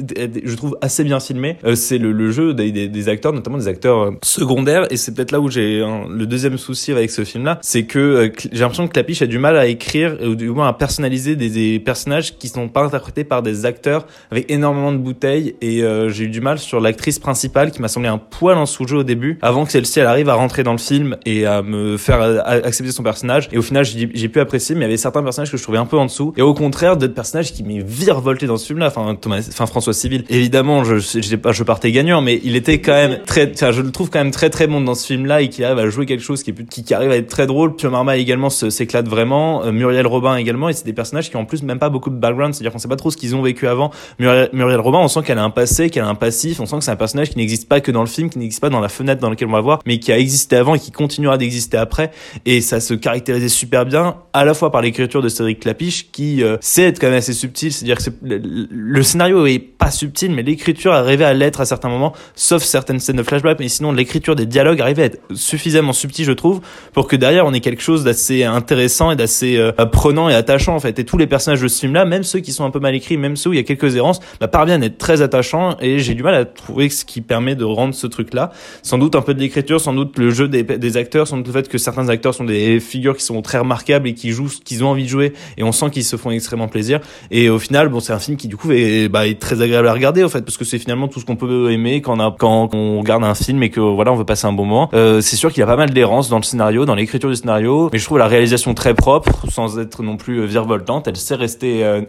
[0.44, 4.86] je trouve assez bien filmé c'est le, jeu des, acteurs notamment des acteurs euh, secondaire
[4.90, 8.28] et c'est peut-être là où j'ai le deuxième souci avec ce film-là, c'est que euh,
[8.52, 11.78] j'ai l'impression que Clapiche a du mal à écrire ou du moins à personnaliser des,
[11.78, 16.24] personnages qui sont pas interprétés par des acteurs avec énormément de bouteilles et euh, j'ai
[16.24, 19.38] eu du mal sur l'actrice principale qui m'a semblé un poil en sous-jeu au début
[19.42, 22.92] avant que celle-ci elle arrive à rentrer dans le film et à me faire accepter
[22.92, 25.56] son personnage et au final j'ai pu apprécier mais il y avait certains personnages que
[25.56, 28.56] je trouvais un peu en dessous et au contraire d'autres personnages qui m'ont virevolté dans
[28.56, 30.24] ce film-là enfin Thomas enfin François Civil.
[30.28, 34.20] Évidemment je je partais gagnant mais il était quand même très je le trouve quand
[34.20, 36.54] même très très bon dans ce film-là et qui arrive à jouer quelque chose qui,
[36.54, 37.74] qui, arrive à être très drôle.
[37.74, 41.44] Pio Marma également s'éclate vraiment, euh, Muriel Robin également, et c'est des personnages qui en
[41.44, 43.66] plus même pas beaucoup de background, c'est-à-dire qu'on sait pas trop ce qu'ils ont vécu
[43.66, 43.90] avant.
[44.20, 46.78] Muriel, Muriel Robin, on sent qu'elle a un passé, qu'elle a un passif, on sent
[46.78, 48.78] que c'est un personnage qui n'existe pas que dans le film, qui n'existe pas dans
[48.78, 51.36] la fenêtre dans laquelle on va voir, mais qui a existé avant et qui continuera
[51.36, 52.12] d'exister après.
[52.46, 56.44] Et ça se caractérisait super bien, à la fois par l'écriture de Cédric Clapiche, qui
[56.44, 60.30] euh, sait être quand même assez subtil, c'est-à-dire que le, le, scénario est pas subtil,
[60.30, 63.87] mais l'écriture arrivait à l'être à certains moments, sauf certaines scènes de flashback, mais sinon
[63.92, 66.60] l'écriture des dialogues arrivait à être suffisamment subtil, je trouve,
[66.92, 70.74] pour que derrière on ait quelque chose d'assez intéressant et d'assez euh, prenant et attachant
[70.74, 70.98] en fait.
[70.98, 73.16] Et tous les personnages de ce film-là, même ceux qui sont un peu mal écrits,
[73.16, 75.76] même ceux où il y a quelques errances, bah, parviennent à être très attachants.
[75.80, 78.50] Et j'ai du mal à trouver ce qui permet de rendre ce truc-là.
[78.82, 81.46] Sans doute un peu de l'écriture, sans doute le jeu des, des, acteurs, sans doute
[81.48, 84.48] le fait que certains acteurs sont des figures qui sont très remarquables et qui jouent
[84.48, 85.32] ce qu'ils ont envie de jouer.
[85.56, 87.00] Et on sent qu'ils se font extrêmement plaisir.
[87.30, 89.88] Et au final, bon, c'est un film qui du coup est, bah, est très agréable
[89.88, 92.20] à regarder en fait, parce que c'est finalement tout ce qu'on peut aimer quand on,
[92.20, 94.90] a, quand on regarde un film et que voilà, on veut passer un bon moment.
[94.94, 97.36] Euh, c'est sûr qu'il y a pas mal d'errances dans le scénario, dans l'écriture du
[97.36, 101.08] scénario, mais je trouve la réalisation très propre, sans être non plus euh, virevoltante.
[101.08, 102.02] Elle sait rester euh,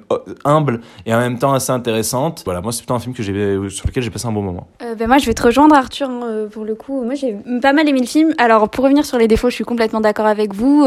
[0.46, 2.44] humble et en même temps assez intéressante.
[2.46, 4.68] Voilà, moi c'est plutôt un film que j'ai sur lequel j'ai passé un bon moment.
[4.98, 6.10] ben moi je vais te rejoindre Arthur
[6.52, 7.04] pour le coup.
[7.04, 8.34] Moi j'ai pas mal aimé le film.
[8.38, 10.86] Alors pour revenir sur les défauts, je suis complètement d'accord avec vous.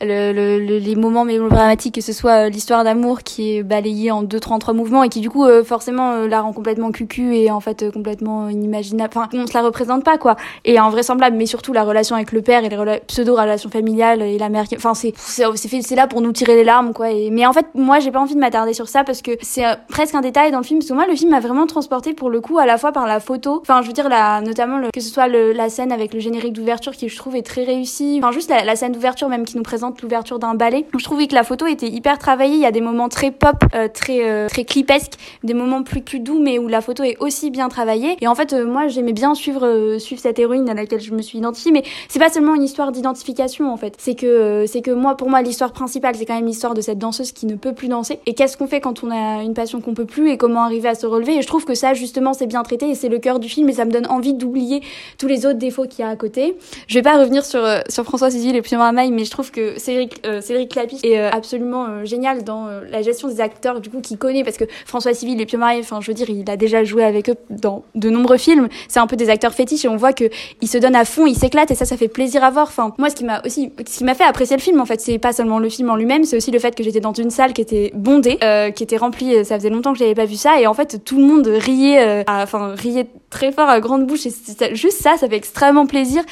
[0.00, 4.58] Le, les moments mélodramatiques, que ce soit l'histoire d'amour qui est balayée en deux, trois,
[4.58, 8.48] trois mouvements et qui du coup forcément la rend complètement cucu et en fait complètement
[8.48, 9.12] inimaginable.
[9.14, 10.36] Enfin, on se la représente pas quoi.
[10.64, 14.48] Et invraisemblable, mais surtout la relation avec le père et les pseudo-relations familiales et la
[14.48, 14.64] mère.
[14.76, 17.08] Enfin, c'est là pour nous tirer les larmes, quoi.
[17.30, 19.74] Mais en fait, moi, j'ai pas envie de m'attarder sur ça parce que c'est euh,
[19.88, 20.80] presque un détail dans le film.
[20.80, 23.06] Parce que moi, le film m'a vraiment transporté pour le coup, à la fois par
[23.06, 23.58] la photo.
[23.62, 26.92] Enfin, je veux dire, la, notamment que ce soit la scène avec le générique d'ouverture
[26.92, 28.20] qui, je trouve, est très réussi.
[28.22, 30.86] Enfin, juste la, scène d'ouverture même qui nous présente l'ouverture d'un ballet.
[30.96, 32.54] Je trouvais que la photo était hyper travaillée.
[32.54, 36.02] Il y a des moments très pop, euh, très euh, très clipesques, des moments plus
[36.02, 38.16] plus doux, mais où la photo est aussi bien travaillée.
[38.20, 41.38] Et en fait, moi, j'aimais bien suivre suivre cette héroïne à laquelle je me suis
[41.38, 41.72] identifiée.
[41.72, 43.94] Mais c'est pas seulement une histoire d'identification en fait.
[43.98, 46.98] C'est que c'est que moi, pour moi, l'histoire principale, c'est quand même l'histoire de cette
[46.98, 48.20] danseuse qui ne peut plus danser.
[48.26, 50.88] Et qu'est-ce qu'on fait quand on a une passion qu'on peut plus et comment arriver
[50.88, 51.36] à se relever?
[51.36, 53.68] Et je trouve que ça, justement, c'est bien traité et c'est le cœur du film
[53.68, 54.82] et ça me donne envie d'oublier
[55.18, 56.56] tous les autres défauts qu'il y a à côté.
[56.86, 59.50] Je vais pas revenir sur euh, sur François Cécile et Pierre Maille, mais je trouve
[59.50, 64.00] que Cédric euh, Cédric est euh, absolument génial dans la gestion des acteurs du coup
[64.00, 66.56] qu'il connaît parce que François Civil et Pierre Maille, enfin, je veux dire, il a
[66.56, 68.68] déjà joué avec eux dans de nombreux films.
[68.88, 70.24] C'est un peu des acteurs fétiches et on voit que
[70.62, 72.68] il se donne à fond, il s'éclate et ça, ça fait plaisir à voir.
[72.68, 75.00] Enfin, moi, ce qui m'a aussi, ce qui m'a fait apprécier le film, en fait,
[75.00, 77.30] c'est pas seulement le film en lui-même, c'est aussi le fait que j'étais dans une
[77.30, 79.34] salle qui était bondée, euh, qui était remplie.
[79.34, 81.46] Euh, ça faisait longtemps que j'avais pas vu ça, et en fait, tout le monde
[81.46, 84.26] riait, euh, enfin, riait très fort à grande bouche.
[84.26, 86.22] Et juste ça, ça fait extrêmement plaisir.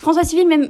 [0.00, 0.68] François Civil, même,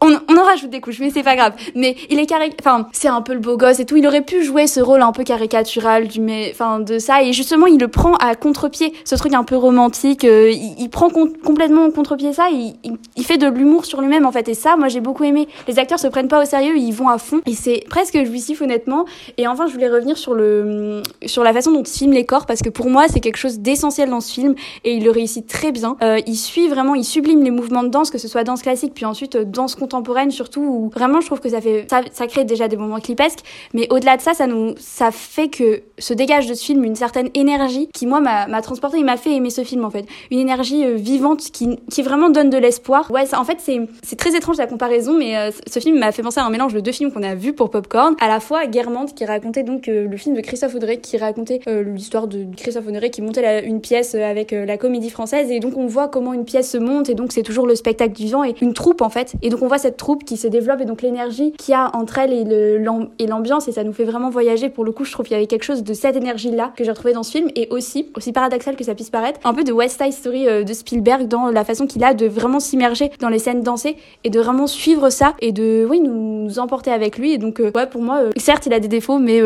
[0.00, 1.54] on, on, en rajoute des couches, mais c'est pas grave.
[1.74, 3.96] Mais il est carré, enfin, c'est un peu le beau gosse et tout.
[3.96, 7.22] Il aurait pu jouer ce rôle un peu caricatural du, mais, enfin, de ça.
[7.22, 10.24] Et justement, il le prend à contre-pied, ce truc un peu romantique.
[10.24, 12.48] Euh, il, prend complètement contre-pied ça.
[12.50, 12.76] Il,
[13.16, 14.48] il, fait de l'humour sur lui-même en fait.
[14.48, 15.48] Et ça, moi, j'ai beaucoup aimé.
[15.66, 17.40] Les acteurs se prennent pas au sérieux, ils vont à fond.
[17.46, 19.04] Et c'est presque jouissif honnêtement.
[19.36, 22.46] Et enfin, je voulais revenir sur le, sur la façon dont il filme les corps
[22.46, 25.46] parce que pour moi, c'est quelque chose d'essentiel dans ce film et il le réussit
[25.46, 25.96] très bien.
[26.02, 28.92] Euh, il suit vraiment, il sublime les mouvements de danse, que ce soit danse classique
[28.94, 32.44] puis ensuite euh, danse contemporaine surtout où vraiment je trouve que ça fait ça, crée
[32.44, 33.40] déjà des moments clipesques.
[33.72, 36.94] Mais au-delà de ça ça nous ça fait que se dégage de ce film une
[36.94, 40.04] certaine énergie qui moi m'a transporté et m'a fait aimer ce film en fait.
[40.30, 43.10] Une énergie euh, vivante qui, qui vraiment donne de l'espoir.
[43.10, 46.40] Ouais en fait c'est très étrange la comparaison mais euh, ce film m'a fait penser
[46.40, 48.14] à un mélange de deux films qu'on a vus pour Popcorn.
[48.20, 51.60] À la fois Guermantes qui racontait donc euh, le film de Christophe Audrey qui racontait
[51.66, 55.50] l'histoire de Christophe Audrey qui montait une pièce avec la comédie française.
[55.50, 58.14] Et donc on voit comment une pièce se monte et donc c'est toujours le spectacle
[58.14, 59.34] vivant et une troupe en fait.
[59.42, 61.90] Et donc on voit cette troupe qui se développe et donc l'énergie qu'il y a
[61.94, 64.68] entre elle et l'ambiance et ça nous fait vraiment voyager.
[64.68, 66.90] Pour le coup, je trouve qu'il y avait quelque chose de cette énergie-là que j'ai
[66.90, 69.72] retrouvé dans ce film et aussi, aussi paradoxal que ça puisse paraître, un peu de
[69.72, 73.28] West Side Story euh, de Spielberg dans la façon qu'il a de vraiment s'immerger dans
[73.28, 77.32] les scènes dansées et de vraiment suivre ça et de, oui, nous, emporter avec lui.
[77.32, 79.40] Et donc, euh, ouais, pour moi, euh, certes, il a des défauts, mais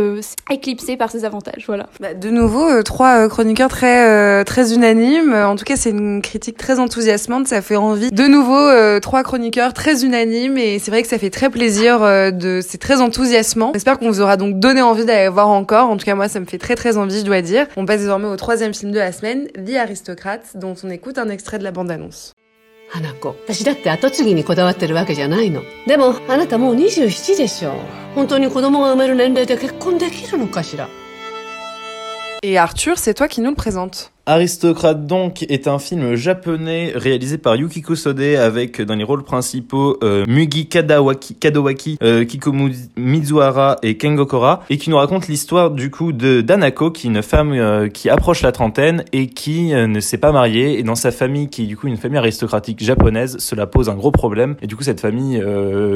[0.50, 1.64] éclipsé par ses avantages.
[1.66, 1.86] Voilà.
[2.00, 5.32] Bah, de nouveau, trois chroniqueurs très, très unanimes.
[5.32, 7.48] En tout cas, c'est une critique très enthousiasmante.
[7.48, 8.10] Ça fait envie.
[8.10, 12.31] De nouveau, trois chroniqueurs très unanimes et c'est vrai que ça fait très plaisir, euh,
[12.31, 13.71] de, c'est très enthousiasmant.
[13.73, 15.89] J'espère qu'on vous aura donc donné envie d'aller voir encore.
[15.89, 17.67] En tout cas, moi, ça me fait très très envie, je dois dire.
[17.75, 21.29] On passe désormais au troisième film de la semaine, The Aristocrate, dont on écoute un
[21.29, 22.33] extrait de la bande-annonce.
[22.89, 27.73] 花子私だって後継ぎにこだわってるわけじゃないのでもあなたもう27でしょ
[28.15, 30.87] 本当に子供が産める年齢で結婚できるのかしら
[32.43, 34.10] Et Arthur, c'est toi qui nous le présente.
[34.24, 39.98] Aristocrate donc est un film japonais réalisé par Yukiko Sode avec dans les rôles principaux
[40.04, 42.54] euh, Mugi Kadawaki, Kadowaki, euh, Kiko
[42.96, 47.10] Mizuhara et Kengo Kora et qui nous raconte l'histoire du coup de Danako qui est
[47.10, 50.78] une femme euh, qui approche la trentaine et qui euh, ne s'est pas mariée.
[50.78, 53.94] Et dans sa famille qui est du coup une famille aristocratique japonaise cela pose un
[53.94, 54.54] gros problème.
[54.62, 55.42] Et du coup cette famille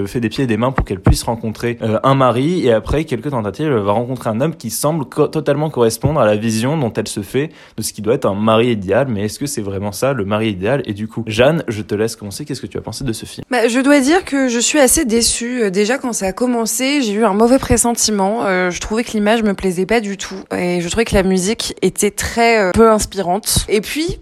[0.06, 2.66] fait des pieds et des mains pour qu'elle puisse rencontrer un mari.
[2.66, 6.34] Et après quelques tentatives elle va rencontrer un homme qui semble totalement correspondre à la
[6.34, 9.46] vision dont elle se fait de ce qui doit un mari idéal, mais est-ce que
[9.46, 10.82] c'est vraiment ça le mari idéal?
[10.86, 12.44] Et du coup, Jeanne, je te laisse commencer.
[12.44, 13.44] Qu'est-ce que tu as pensé de ce film?
[13.50, 15.62] Bah, Je dois dire que je suis assez déçue.
[15.62, 18.44] Euh, déjà, quand ça a commencé, j'ai eu un mauvais pressentiment.
[18.46, 20.42] Euh, je trouvais que l'image me plaisait pas du tout.
[20.56, 23.66] Et je trouvais que la musique était très euh, peu inspirante.
[23.68, 24.18] Et puis,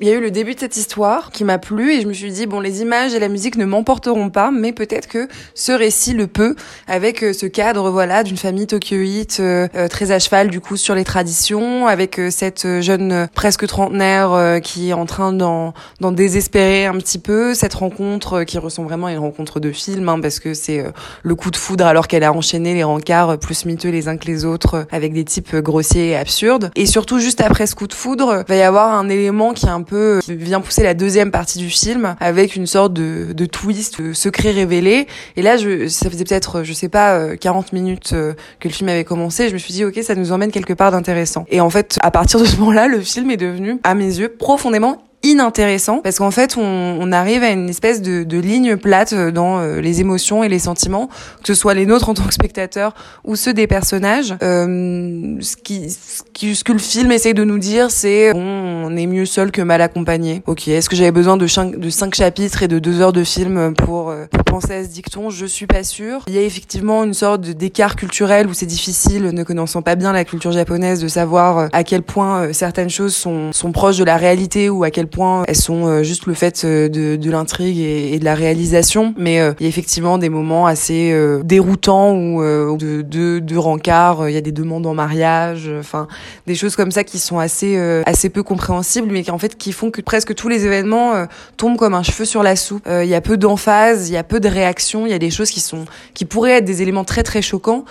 [0.00, 2.12] il y a eu le début de cette histoire qui m'a plu et je me
[2.12, 5.72] suis dit bon les images et la musique ne m'emporteront pas mais peut-être que ce
[5.72, 6.54] récit le peut
[6.86, 10.76] avec euh, ce cadre voilà d'une famille tokyoïte euh, euh, très à cheval du coup
[10.76, 16.86] sur les traditions avec cette jeune presque trentenaire qui est en train d'en d'en désespérer
[16.86, 20.38] un petit peu cette rencontre qui ressemble vraiment à une rencontre de film hein, parce
[20.38, 20.84] que c'est
[21.24, 24.26] le coup de foudre alors qu'elle a enchaîné les rencarts plus miteux les uns que
[24.26, 26.70] les autres avec des types grossiers et absurdes.
[26.76, 29.70] Et surtout juste après ce coup de foudre va y avoir un élément qui est
[29.70, 34.00] un peu vient pousser la deuxième partie du film avec une sorte de, de twist,
[34.00, 35.06] de secret révélé.
[35.36, 38.74] Et là, je, ça faisait peut-être, je sais pas, 40 euh, minutes euh, que le
[38.74, 39.48] film avait commencé.
[39.48, 41.46] Je me suis dit, ok, ça nous emmène quelque part d'intéressant.
[41.48, 44.28] Et en fait, à partir de ce moment-là, le film est devenu, à mes yeux,
[44.28, 49.14] profondément inintéressant parce qu'en fait on, on, arrive à une espèce de, de, ligne plate
[49.14, 51.08] dans euh, les émotions et les sentiments
[51.42, 54.36] que ce soit les nôtres en tant que spectateurs ou ceux des personnages.
[54.42, 58.96] Euh, ce, qui, ce, qui, ce que le film essaye de nous dire c'est on
[58.96, 60.42] est mieux seul que mal accompagné.
[60.46, 63.74] Ok est-ce que j'avais besoin de, de cinq chapitres et de deux heures de film
[63.74, 65.30] pour, euh, pour penser à ce dicton?
[65.30, 66.22] Je suis pas sûre.
[66.28, 70.12] Il y a effectivement une sorte d'écart culturel où c'est difficile ne connaissant pas bien
[70.12, 74.04] la culture japonaise de savoir euh, à quel point certaines choses sont, sont proches de
[74.04, 77.78] la réalité ou à quel point elles sont euh, juste le fait euh, de, l'intrigue
[77.78, 79.14] et, de la réalisation.
[79.16, 84.34] Mais euh, il y a effectivement des moments assez déroutants où de, de, rencard, il
[84.34, 86.06] y a des demandes en mariage, enfin
[86.46, 87.76] des choses comme ça qui sont assez
[88.06, 91.26] assez peu compréhensibles, mais qui en fait qui font que presque tous les événements
[91.56, 92.88] tombent comme un cheveu sur la soupe.
[92.88, 95.30] Il y a peu d'emphase, il y a peu de réaction, il y a des
[95.30, 97.84] choses qui sont qui pourraient être des éléments très très choquants.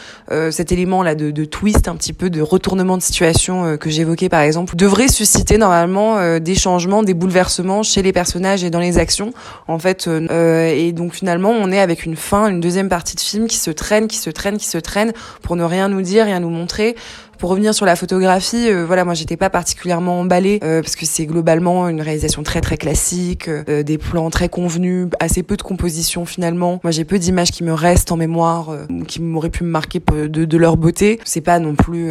[0.51, 4.41] cet élément là de twist, un petit peu de retournement de situation que j'évoquais par
[4.41, 9.33] exemple, devrait susciter normalement des changements des bouleversements chez les personnages et dans les actions
[9.67, 13.15] en fait euh, euh, et donc finalement on est avec une fin une deuxième partie
[13.15, 16.01] de film qui se traîne qui se traîne qui se traîne pour ne rien nous
[16.01, 16.95] dire rien nous montrer
[17.37, 21.05] pour revenir sur la photographie, euh, voilà, moi j'étais pas particulièrement emballée euh, parce que
[21.05, 25.61] c'est globalement une réalisation très très classique, euh, des plans très convenus, assez peu de
[25.61, 26.79] composition finalement.
[26.83, 28.75] Moi j'ai peu d'images qui me restent en mémoire,
[29.07, 31.19] qui m'auraient pu me marquer de, de leur beauté.
[31.23, 32.09] C'est pas non plus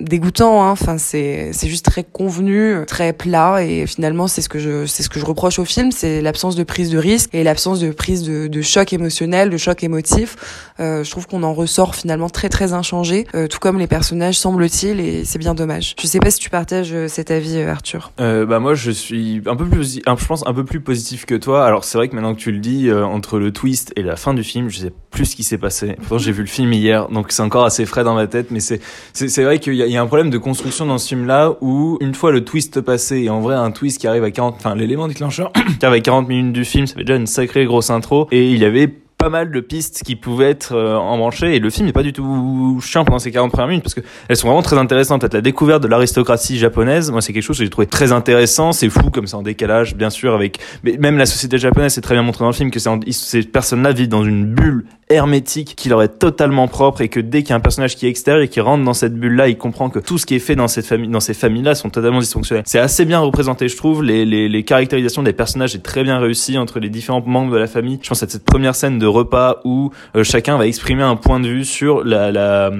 [0.00, 0.70] dégoûtant, hein.
[0.70, 5.02] enfin c'est c'est juste très convenu, très plat et finalement c'est ce que je c'est
[5.02, 7.90] ce que je reproche au film, c'est l'absence de prise de risque et l'absence de
[7.90, 10.36] prise de, de choc émotionnel, de choc émotif.
[10.78, 15.00] je trouve qu'on en ressort finalement très très inchangé, tout comme les personnages semblent semble-t-il,
[15.00, 15.94] et c'est bien dommage.
[16.00, 18.10] Je sais pas si tu partages euh, cet avis, euh, Arthur.
[18.20, 21.34] Euh, bah moi, je suis un peu plus, je pense un peu plus positif que
[21.36, 21.64] toi.
[21.64, 24.16] Alors c'est vrai que maintenant que tu le dis, euh, entre le twist et la
[24.16, 25.94] fin du film, je sais plus ce qui s'est passé.
[25.98, 28.50] Pourtant, j'ai vu le film hier, donc c'est encore assez frais dans ma tête.
[28.50, 28.80] Mais c'est
[29.12, 32.14] c'est vrai qu'il y, y, a un problème de construction dans ce film-là où une
[32.14, 35.06] fois le twist passé, et en vrai un twist qui arrive à 40, enfin l'élément
[35.08, 38.26] déclencheur qui arrive à 40 minutes du film, ça fait déjà une sacrée grosse intro.
[38.32, 41.70] Et il y avait pas mal de pistes qui pouvaient être euh, embranchées et le
[41.70, 44.46] film n'est pas du tout chiant pendant ces 40 premières minutes parce que elles sont
[44.46, 45.24] vraiment très intéressantes.
[45.32, 48.72] La découverte de l'aristocratie japonaise, moi c'est quelque chose que j'ai trouvé très intéressant.
[48.72, 52.00] C'est fou comme ça en décalage, bien sûr, avec mais même la société japonaise, c'est
[52.00, 55.88] très bien montré dans le film que ces personnes-là vivent dans une bulle hermétique qui
[55.88, 58.42] leur est totalement propre et que dès qu'il y a un personnage qui est extérieur
[58.42, 60.68] et qui rentre dans cette bulle-là, il comprend que tout ce qui est fait dans
[60.68, 62.64] cette famille, dans ces familles-là sont totalement dysfonctionnels.
[62.66, 64.02] C'est assez bien représenté, je trouve.
[64.02, 67.58] Les, les, les caractérisations des personnages est très bien réussi entre les différents membres de
[67.58, 67.98] la famille.
[68.02, 71.40] Je pense à cette première scène de repas où euh, chacun va exprimer un point
[71.40, 72.70] de vue sur la, la,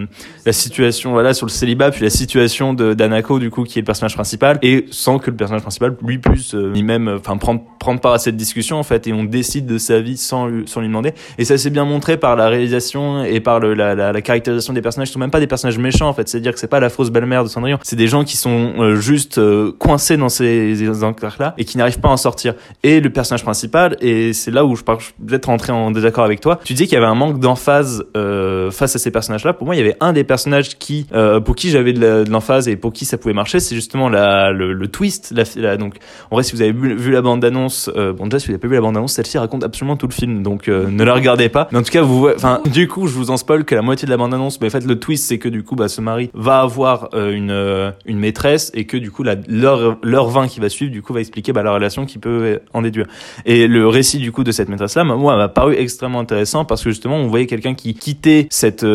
[0.51, 4.15] situation, voilà, sur le célibat, puis la situation d'Anako, du coup, qui est le personnage
[4.15, 8.01] principal, et sans que le personnage principal lui puisse euh, ni même, enfin, prendre prendre
[8.01, 11.15] part à cette discussion en fait, et on décide de sa vie sans lui, demander.
[11.39, 15.09] Et ça c'est bien montré par la réalisation et par la, la, caractérisation des personnages.
[15.09, 16.29] Ils sont même pas des personnages méchants en fait.
[16.29, 17.79] C'est-à-dire que c'est pas la fausse belle-mère de Cendrillon.
[17.83, 22.01] C'est des gens qui sont euh, juste euh, coincés dans ces, enclaves-là et qui n'arrivent
[22.01, 22.55] pas à en sortir.
[22.83, 26.41] Et le personnage principal, et c'est là où je peux peut-être rentrer en désaccord avec
[26.41, 26.59] toi.
[26.65, 29.53] Tu dis qu'il y avait un manque d'emphase euh, face à ces personnages-là.
[29.53, 31.07] Pour moi, il y avait un des personnages qui,
[31.45, 34.89] pour qui j'avais de l'emphase et pour qui ça pouvait marcher, c'est justement la, le,
[34.89, 35.35] twist.
[35.35, 35.97] Donc,
[36.31, 38.75] en vrai, si vous avez vu, la bande-annonce, bon déjà si vous n'avez pas vu
[38.75, 40.43] la bande-annonce, celle-ci raconte absolument tout le film.
[40.43, 41.69] Donc ne la regardez pas.
[41.73, 44.07] Mais en tout cas, vous, enfin, du coup, je vous en spoil que la moitié
[44.07, 44.61] de la bande-annonce.
[44.61, 47.93] Mais en fait, le twist, c'est que du coup, bah, ce mari va avoir une
[48.07, 51.21] une maîtresse et que du coup, leur leur vin qui va suivre, du coup, va
[51.21, 53.07] expliquer bah, la relation qui peut en déduire.
[53.45, 56.91] Et le récit du coup de cette maîtresse-là, moi, m'a paru extrêmement intéressant parce que
[56.91, 58.87] justement, on voyait quelqu'un qui quittait cette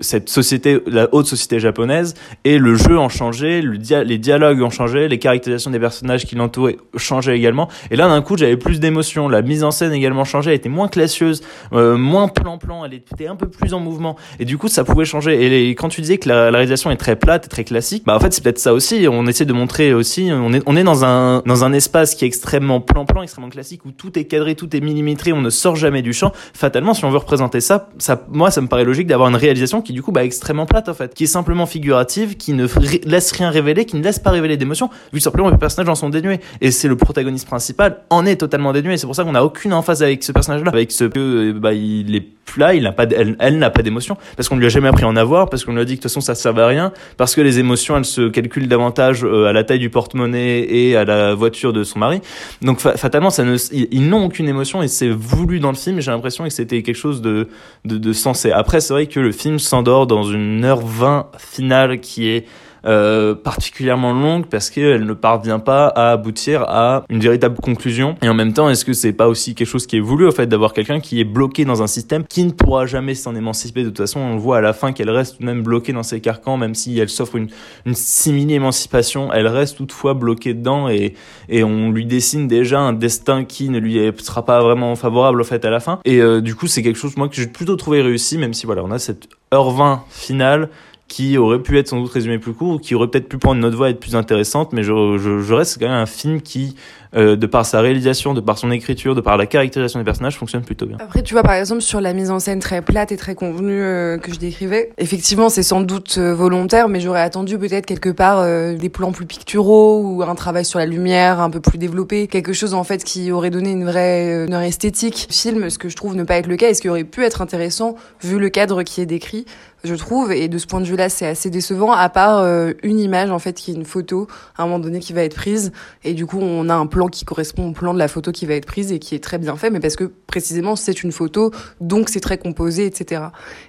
[0.00, 2.14] cette société, la haute société japonaise,
[2.44, 6.24] et le jeu en changeait, le dia les dialogues ont changé, les caractérisations des personnages
[6.24, 7.68] qui l'entouraient changeaient également.
[7.90, 9.28] Et là, d'un coup, j'avais plus d'émotion.
[9.28, 13.26] La mise en scène également changeait, elle était moins classieuse, euh, moins plan-plan, elle était
[13.26, 14.16] un peu plus en mouvement.
[14.38, 15.68] Et du coup, ça pouvait changer.
[15.68, 18.32] Et, quand tu disais que la, réalisation est très plate, très classique, bah en fait,
[18.32, 19.06] c'est peut-être ça aussi.
[19.10, 22.24] On essaie de montrer aussi, on est, on est dans un, dans un espace qui
[22.24, 25.76] est extrêmement plan-plan, extrêmement classique, où tout est cadré, tout est millimétré, on ne sort
[25.76, 26.32] jamais du champ.
[26.52, 29.82] Fatalement, si on veut représenter ça, ça, moi, ça me paraît logique d'avoir une réalisation
[29.82, 32.66] qui, du coup, bah, extrêmement plate, en fait, qui est simplement figurative, qui ne
[33.04, 35.94] laisse rien révéler, qui ne laisse pas révéler d'émotion, vu simplement que les personnages en
[35.94, 36.40] sont dénués.
[36.60, 38.96] Et c'est le protagoniste principal en est totalement dénué.
[38.96, 42.14] C'est pour ça qu'on n'a aucune emphase avec ce personnage-là, avec ce que, bah, il
[42.14, 45.04] est là, il n'a pas, elle, n'a pas d'émotion, parce qu'on lui a jamais appris
[45.04, 46.66] à en avoir, parce qu'on lui a dit que de toute façon ça servait à
[46.66, 50.96] rien, parce que les émotions, elles se calculent davantage à la taille du porte-monnaie et
[50.96, 52.20] à la voiture de son mari.
[52.62, 56.00] Donc fatalement, ne, ils n'ont aucune émotion et c'est voulu dans le film.
[56.00, 57.48] J'ai l'impression que c'était quelque chose de,
[57.84, 58.50] de, sensé.
[58.50, 62.46] Après, c'est vrai que le film s'endort dans une heure vingt finale qui est
[62.86, 68.16] euh, particulièrement longue parce qu'elle ne parvient pas à aboutir à une véritable conclusion.
[68.22, 70.32] Et en même temps, est-ce que c'est pas aussi quelque chose qui est voulu, au
[70.32, 73.82] fait, d'avoir quelqu'un qui est bloqué dans un système qui ne pourra jamais s'en émanciper.
[73.82, 75.92] De toute façon, on le voit à la fin qu'elle reste tout de même bloquée
[75.92, 77.48] dans ses carcans, même si elle s'offre une,
[77.86, 81.14] une simili-émancipation, elle reste toutefois bloquée dedans et,
[81.48, 85.44] et on lui dessine déjà un destin qui ne lui sera pas vraiment favorable, au
[85.44, 86.00] fait, à la fin.
[86.04, 88.66] Et euh, du coup, c'est quelque chose, moi, que j'ai plutôt trouvé réussi, même si
[88.66, 90.68] voilà, on a cette heure 20 finale
[91.08, 93.76] qui aurait pu être sans doute résumé plus court, qui aurait peut-être pu prendre notre
[93.76, 96.76] voix et être plus intéressante, mais je, je, je reste quand même un film qui,
[97.14, 100.36] euh, de par sa réalisation, de par son écriture, de par la caractérisation des personnages,
[100.36, 100.96] fonctionne plutôt bien.
[100.98, 103.82] Après, tu vois, par exemple, sur la mise en scène très plate et très convenue
[103.82, 108.08] euh, que je décrivais, effectivement, c'est sans doute euh, volontaire, mais j'aurais attendu peut-être quelque
[108.10, 111.78] part euh, des plans plus picturaux ou un travail sur la lumière un peu plus
[111.78, 115.76] développé, quelque chose en fait qui aurait donné une vraie, une vraie esthétique film, ce
[115.78, 117.94] que je trouve ne pas être le cas et ce qui aurait pu être intéressant
[118.22, 119.44] vu le cadre qui est décrit
[119.84, 122.72] je trouve et de ce point de vue là c'est assez décevant à part euh,
[122.82, 125.34] une image en fait qui est une photo à un moment donné qui va être
[125.34, 125.72] prise.
[126.02, 128.46] Et du coup on a un plan qui correspond au plan de la photo qui
[128.46, 131.12] va être prise et qui est très bien fait mais parce que précisément c'est une
[131.12, 133.26] photo donc c'est très composé etc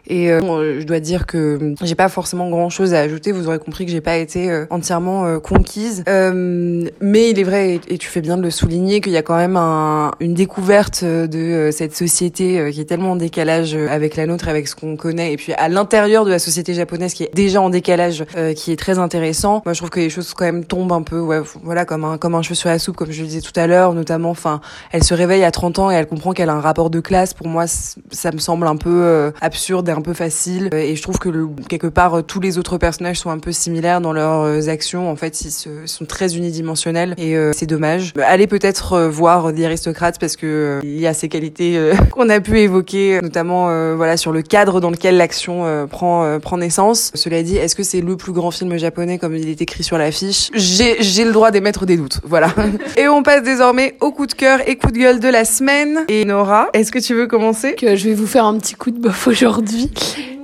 [0.07, 3.31] et euh, je dois dire que j'ai pas forcément grand chose à ajouter.
[3.31, 6.03] Vous aurez compris que j'ai pas été euh, entièrement conquise.
[6.07, 9.35] Mais il est vrai et, tu fais bien de le souligner qu'il y a quand
[9.35, 14.47] même un, une découverte de cette société qui est tellement en décalage avec la nôtre
[14.47, 15.33] avec ce qu'on connaît.
[15.33, 18.71] Et puis à l'intérieur de la société japonaise qui est déjà en décalage, euh, qui
[18.71, 19.61] est très intéressant.
[19.65, 22.17] Moi, je trouve que les choses quand même tombent un peu, ouais, voilà, comme un
[22.17, 24.29] comme un cheveu sur la soupe, comme je le disais tout à l'heure, notamment.
[24.29, 26.99] Enfin, elle se réveille à 30 ans et elle comprend qu'elle a un rapport de
[26.99, 27.33] classe.
[27.33, 30.69] Pour moi, ça me semble un peu euh, absurde et un peu facile.
[30.73, 33.51] Euh, et je trouve que le, quelque part, tous les autres personnages sont un peu
[33.51, 35.09] similaires dans leurs actions.
[35.09, 38.13] En fait, ils, se, sont très unidimensionnels et c'est dommage.
[38.23, 42.59] Allez peut-être voir The Aristocrats parce que il y a ces qualités qu'on a pu
[42.59, 47.11] évoquer, notamment voilà sur le cadre dans lequel l'action prend, euh, prend naissance.
[47.13, 49.97] Cela dit, est-ce que c'est le plus grand film japonais comme il est écrit sur
[49.97, 50.49] l'affiche?
[50.53, 52.19] J'ai le droit d'émettre des doutes.
[52.25, 52.53] Voilà.
[52.97, 55.99] et on passe désormais au coup de cœur et coup de gueule de la semaine.
[56.09, 57.75] Et Nora, est-ce que tu veux commencer?
[57.75, 59.89] Que Je vais vous faire un petit coup de bof aujourd'hui.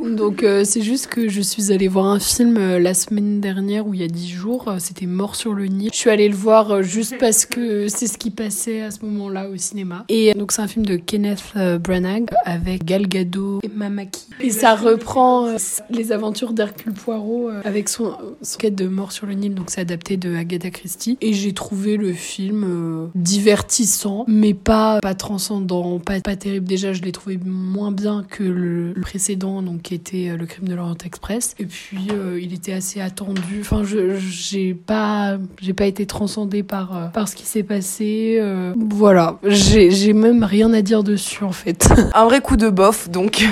[0.03, 3.85] Donc euh, c'est juste que je suis allée voir un film euh, la semaine dernière
[3.85, 5.89] ou il y a dix jours, euh, c'était Mort sur le Nil.
[5.93, 9.49] Je suis allée le voir juste parce que c'est ce qui passait à ce moment-là
[9.49, 10.05] au cinéma.
[10.09, 14.25] Et donc c'est un film de Kenneth Branagh avec Gal Gadot et Mamaki.
[14.39, 15.55] Et ça reprend
[15.89, 19.81] les aventures d'Hercule Poirot avec son, son quête de Mort sur le Nil, donc c'est
[19.81, 21.17] adapté de Agatha Christie.
[21.21, 26.65] Et j'ai trouvé le film divertissant, mais pas, pas transcendant, pas, pas terrible.
[26.67, 30.69] Déjà je l'ai trouvé moins bien que le, le précédent, donc qui était Le Crime
[30.69, 31.53] de l'Orient Express.
[31.59, 32.07] Et puis
[32.39, 33.59] il était assez attendu.
[33.59, 38.41] Enfin, je j'ai pas j'ai pas été transcendée par par ce qui s'est passé.
[38.77, 41.89] voilà, j'ai j'ai même rien à dire dessus en fait.
[42.13, 43.43] Un vrai coup de bof, donc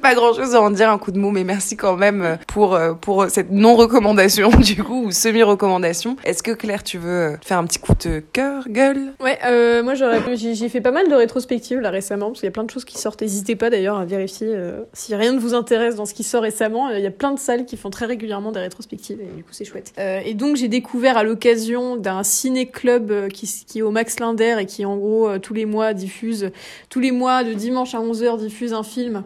[0.00, 2.78] pas grand chose à en dire, un coup de mot, mais merci quand même pour
[3.00, 6.16] pour cette non recommandation du coup ou semi recommandation.
[6.24, 9.12] Est-ce que Claire, tu veux faire un petit coup de cœur, gueule?
[9.20, 12.48] Ouais, euh, moi j'aurais, j'ai fait pas mal de rétrospectives là récemment parce qu'il y
[12.48, 13.20] a plein de choses qui sortent.
[13.20, 16.42] N'hésitez pas d'ailleurs à vérifier euh, si rien ne vous intéresse dans ce qui sort
[16.42, 16.90] récemment.
[16.90, 19.52] Il y a plein de salles qui font très régulièrement des rétrospectives et du coup
[19.52, 19.92] c'est chouette.
[19.98, 24.56] Euh, et donc j'ai découvert à l'occasion d'un ciné-club euh, qui, est au Max Linder
[24.60, 26.50] et qui en gros euh, tous les mois diffuse,
[26.88, 29.22] tous les mois de dimanche à 11h diffuse un film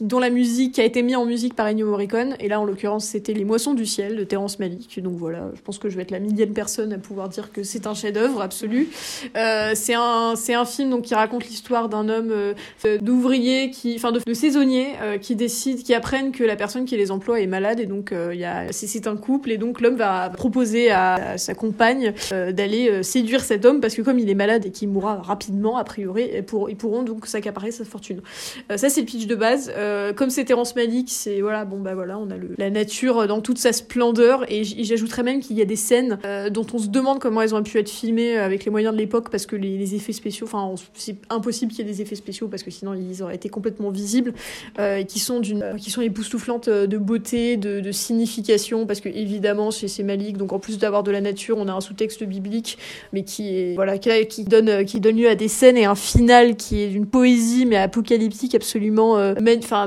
[0.00, 2.36] dont la musique a été mis en musique par Ennio Morricone.
[2.40, 5.00] Et là en l'occurrence c'était Les Moissons du Ciel de Terrence Malick.
[5.02, 7.62] Donc voilà, je pense que je vais être la millième personne à pouvoir dire que
[7.62, 8.88] c'est un chef-d'œuvre absolu.
[9.74, 12.54] C'est un un film donc qui raconte l'histoire d'un homme
[13.00, 17.46] d'ouvrier enfin de, saisonnier qui décide qui apprennent que la personne qui les emploie est
[17.46, 22.12] malade et donc a c'est un couple et donc l'homme va proposer à, sa compagne
[22.30, 25.84] d'aller séduire cet homme parce que comme il est malade et qu'il mourra rapidement a
[25.84, 28.20] priori et pour, ils pourront donc s'accaparer sa fortune.
[28.74, 29.72] ça c'est le pitch de base.
[30.16, 33.40] comme c'est Terrence Malick, c'est voilà bon bah voilà on a le, la nature dans
[33.40, 36.18] toute sa splendeur et j'ajouterais même qu'il y a des scènes
[36.50, 39.30] dont on se demande comment elles ont pu être filmées avec les moyens de l'époque
[39.30, 42.62] parce que les, effets spéciaux, enfin, c'est impossible qu'il y ait des effets spéciaux parce
[42.62, 44.32] que sinon ils auraient été complètement visibles,
[44.78, 49.08] euh, et qui sont d'une, qui sont époustouflantes euh, de beauté, de, signification, parce que
[49.08, 52.24] évidemment chez ces Malik, donc en plus d'avoir de la nature, on a un sous-texte
[52.24, 52.78] biblique,
[53.12, 56.56] mais qui est, voilà, qui, donne, qui donne lieu à des scènes et un final
[56.56, 59.34] qui est d'une poésie mais apocalyptique absolument, euh,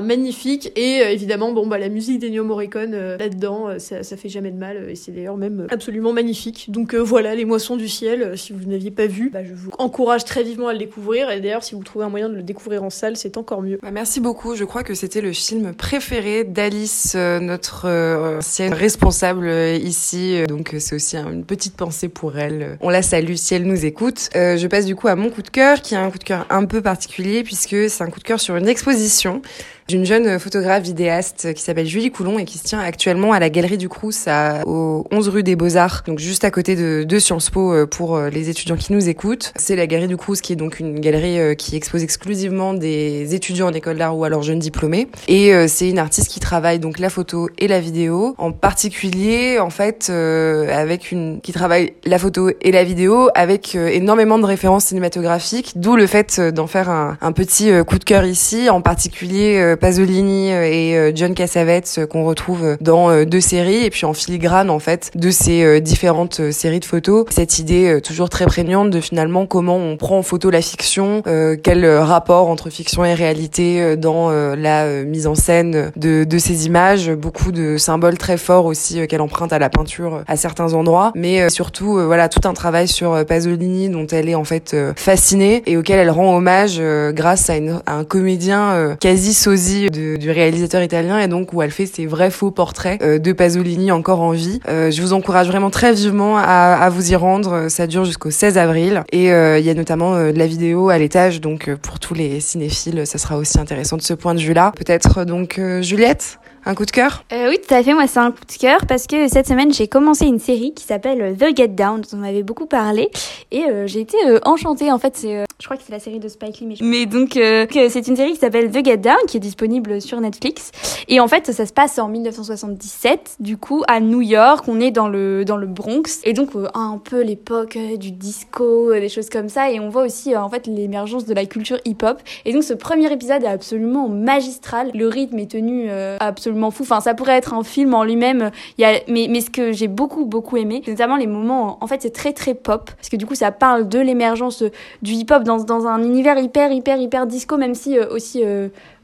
[0.02, 4.28] magnifique, et euh, évidemment, bon bah la musique d'Ennio Morricone euh, là-dedans, ça, ça fait
[4.28, 6.70] jamais de mal, et c'est d'ailleurs même absolument magnifique.
[6.70, 10.24] Donc voilà, les moissons du ciel, si vous n'aviez pas vu, bah, je vous encourage
[10.24, 11.30] très vivement à le découvrir.
[11.30, 13.78] Et d'ailleurs, si vous trouvez un moyen de le découvrir en salle, c'est encore mieux.
[13.82, 14.54] Bah, merci beaucoup.
[14.54, 20.42] Je crois que c'était le film préféré d'Alice, euh, notre euh, ancienne responsable euh, ici.
[20.48, 22.76] Donc c'est aussi une petite pensée pour elle.
[22.80, 24.28] On la salue si elle nous écoute.
[24.34, 26.44] je passe du coup à mon coup de cœur, qui est un coup de cœur
[26.50, 29.42] un peu particulier puisque c'est un coup de cœur sur une exposition
[29.88, 33.50] d'une jeune photographe vidéaste qui s'appelle Julie Coulon et qui se tient actuellement à la
[33.50, 37.18] Galerie du Crous à, au 11 rue des Beaux-Arts, donc juste à côté de, de
[37.18, 39.52] Sciences Po euh, pour euh, les étudiants qui nous écoutent.
[39.54, 43.34] C'est la Galerie du Crous qui est donc une galerie euh, qui expose exclusivement des
[43.34, 45.06] étudiants en école d'art ou alors jeunes diplômés.
[45.28, 49.70] Et c'est une artiste qui travaille donc la photo et la vidéo, en particulier en
[49.70, 55.72] fait avec une qui travaille la photo et la vidéo avec énormément de références cinématographiques,
[55.76, 60.64] d'où le fait d'en faire un, petit coup de cœur ici, en particulier Pasolini euh,
[60.64, 64.78] et euh, John Cassavetes euh, qu'on retrouve dans deux séries et puis en filigrane en
[64.78, 67.26] fait de ces différentes séries de photos.
[67.30, 71.22] Cette idée toujours très prégnante de finalement comment on prend en photo la fiction,
[71.62, 77.52] quel rapport entre fiction et réalité dans la mise en scène de, ces images, beaucoup
[77.52, 81.98] de symboles très forts aussi qu'elle emprunte à la peinture à certains endroits, mais surtout
[82.04, 86.10] voilà tout un travail sur Pasolini dont elle est en fait fascinée et auquel elle
[86.10, 86.80] rend hommage
[87.12, 87.54] grâce à,
[87.86, 92.30] à un comédien quasi sosie du réalisateur italien et donc où elle fait ses vrais
[92.30, 94.60] faux portraits euh, de Pasolini encore en vie.
[94.68, 97.68] Euh, je vous encourage vraiment très vivement à, vous y rendre.
[97.68, 100.98] Ça dure jusqu'au 16 avril et euh, il y a notamment de la vidéo à
[100.98, 104.72] l'étage donc pour tous les cinéphiles, ça sera aussi intéressant de ce point de vue-là.
[104.76, 107.24] Peut-être donc Juliette un coup de cœur?
[107.32, 107.94] Euh, Oui, tout à fait.
[107.94, 110.84] Moi, c'est un coup de cœur parce que cette semaine, j'ai commencé une série qui
[110.84, 113.08] s'appelle The Get Down, dont on avait beaucoup parlé.
[113.52, 114.90] Et euh, j'ai été euh, enchantée.
[114.90, 116.66] En fait, euh, je crois que c'est la série de Spike Lee.
[116.66, 120.02] Mais, mais donc, euh, c'est une série qui s'appelle The Get Down, qui est disponible
[120.02, 120.70] sur Netflix.
[121.08, 124.66] Et en fait, ça se passe en 1977, du coup, à New York.
[124.68, 126.20] On est dans le, dans le Bronx.
[126.24, 129.70] Et donc, un peu l'époque du disco, des choses comme ça.
[129.70, 132.20] Et on voit aussi, en fait, l'émergence de la culture hip-hop.
[132.44, 134.90] Et donc, ce premier épisode est absolument magistral.
[134.92, 135.88] Le rythme est tenu
[136.20, 136.82] absolument fou.
[136.82, 138.50] Enfin, ça pourrait être un film en lui-même.
[138.76, 141.86] Il y a, mais, mais ce que j'ai beaucoup, beaucoup aimé, notamment les moments, en
[141.86, 142.90] fait, c'est très, très pop.
[142.94, 144.62] Parce que du coup, ça parle de l'émergence
[145.00, 148.44] du hip-hop dans, dans un univers hyper, hyper, hyper disco, même si euh, aussi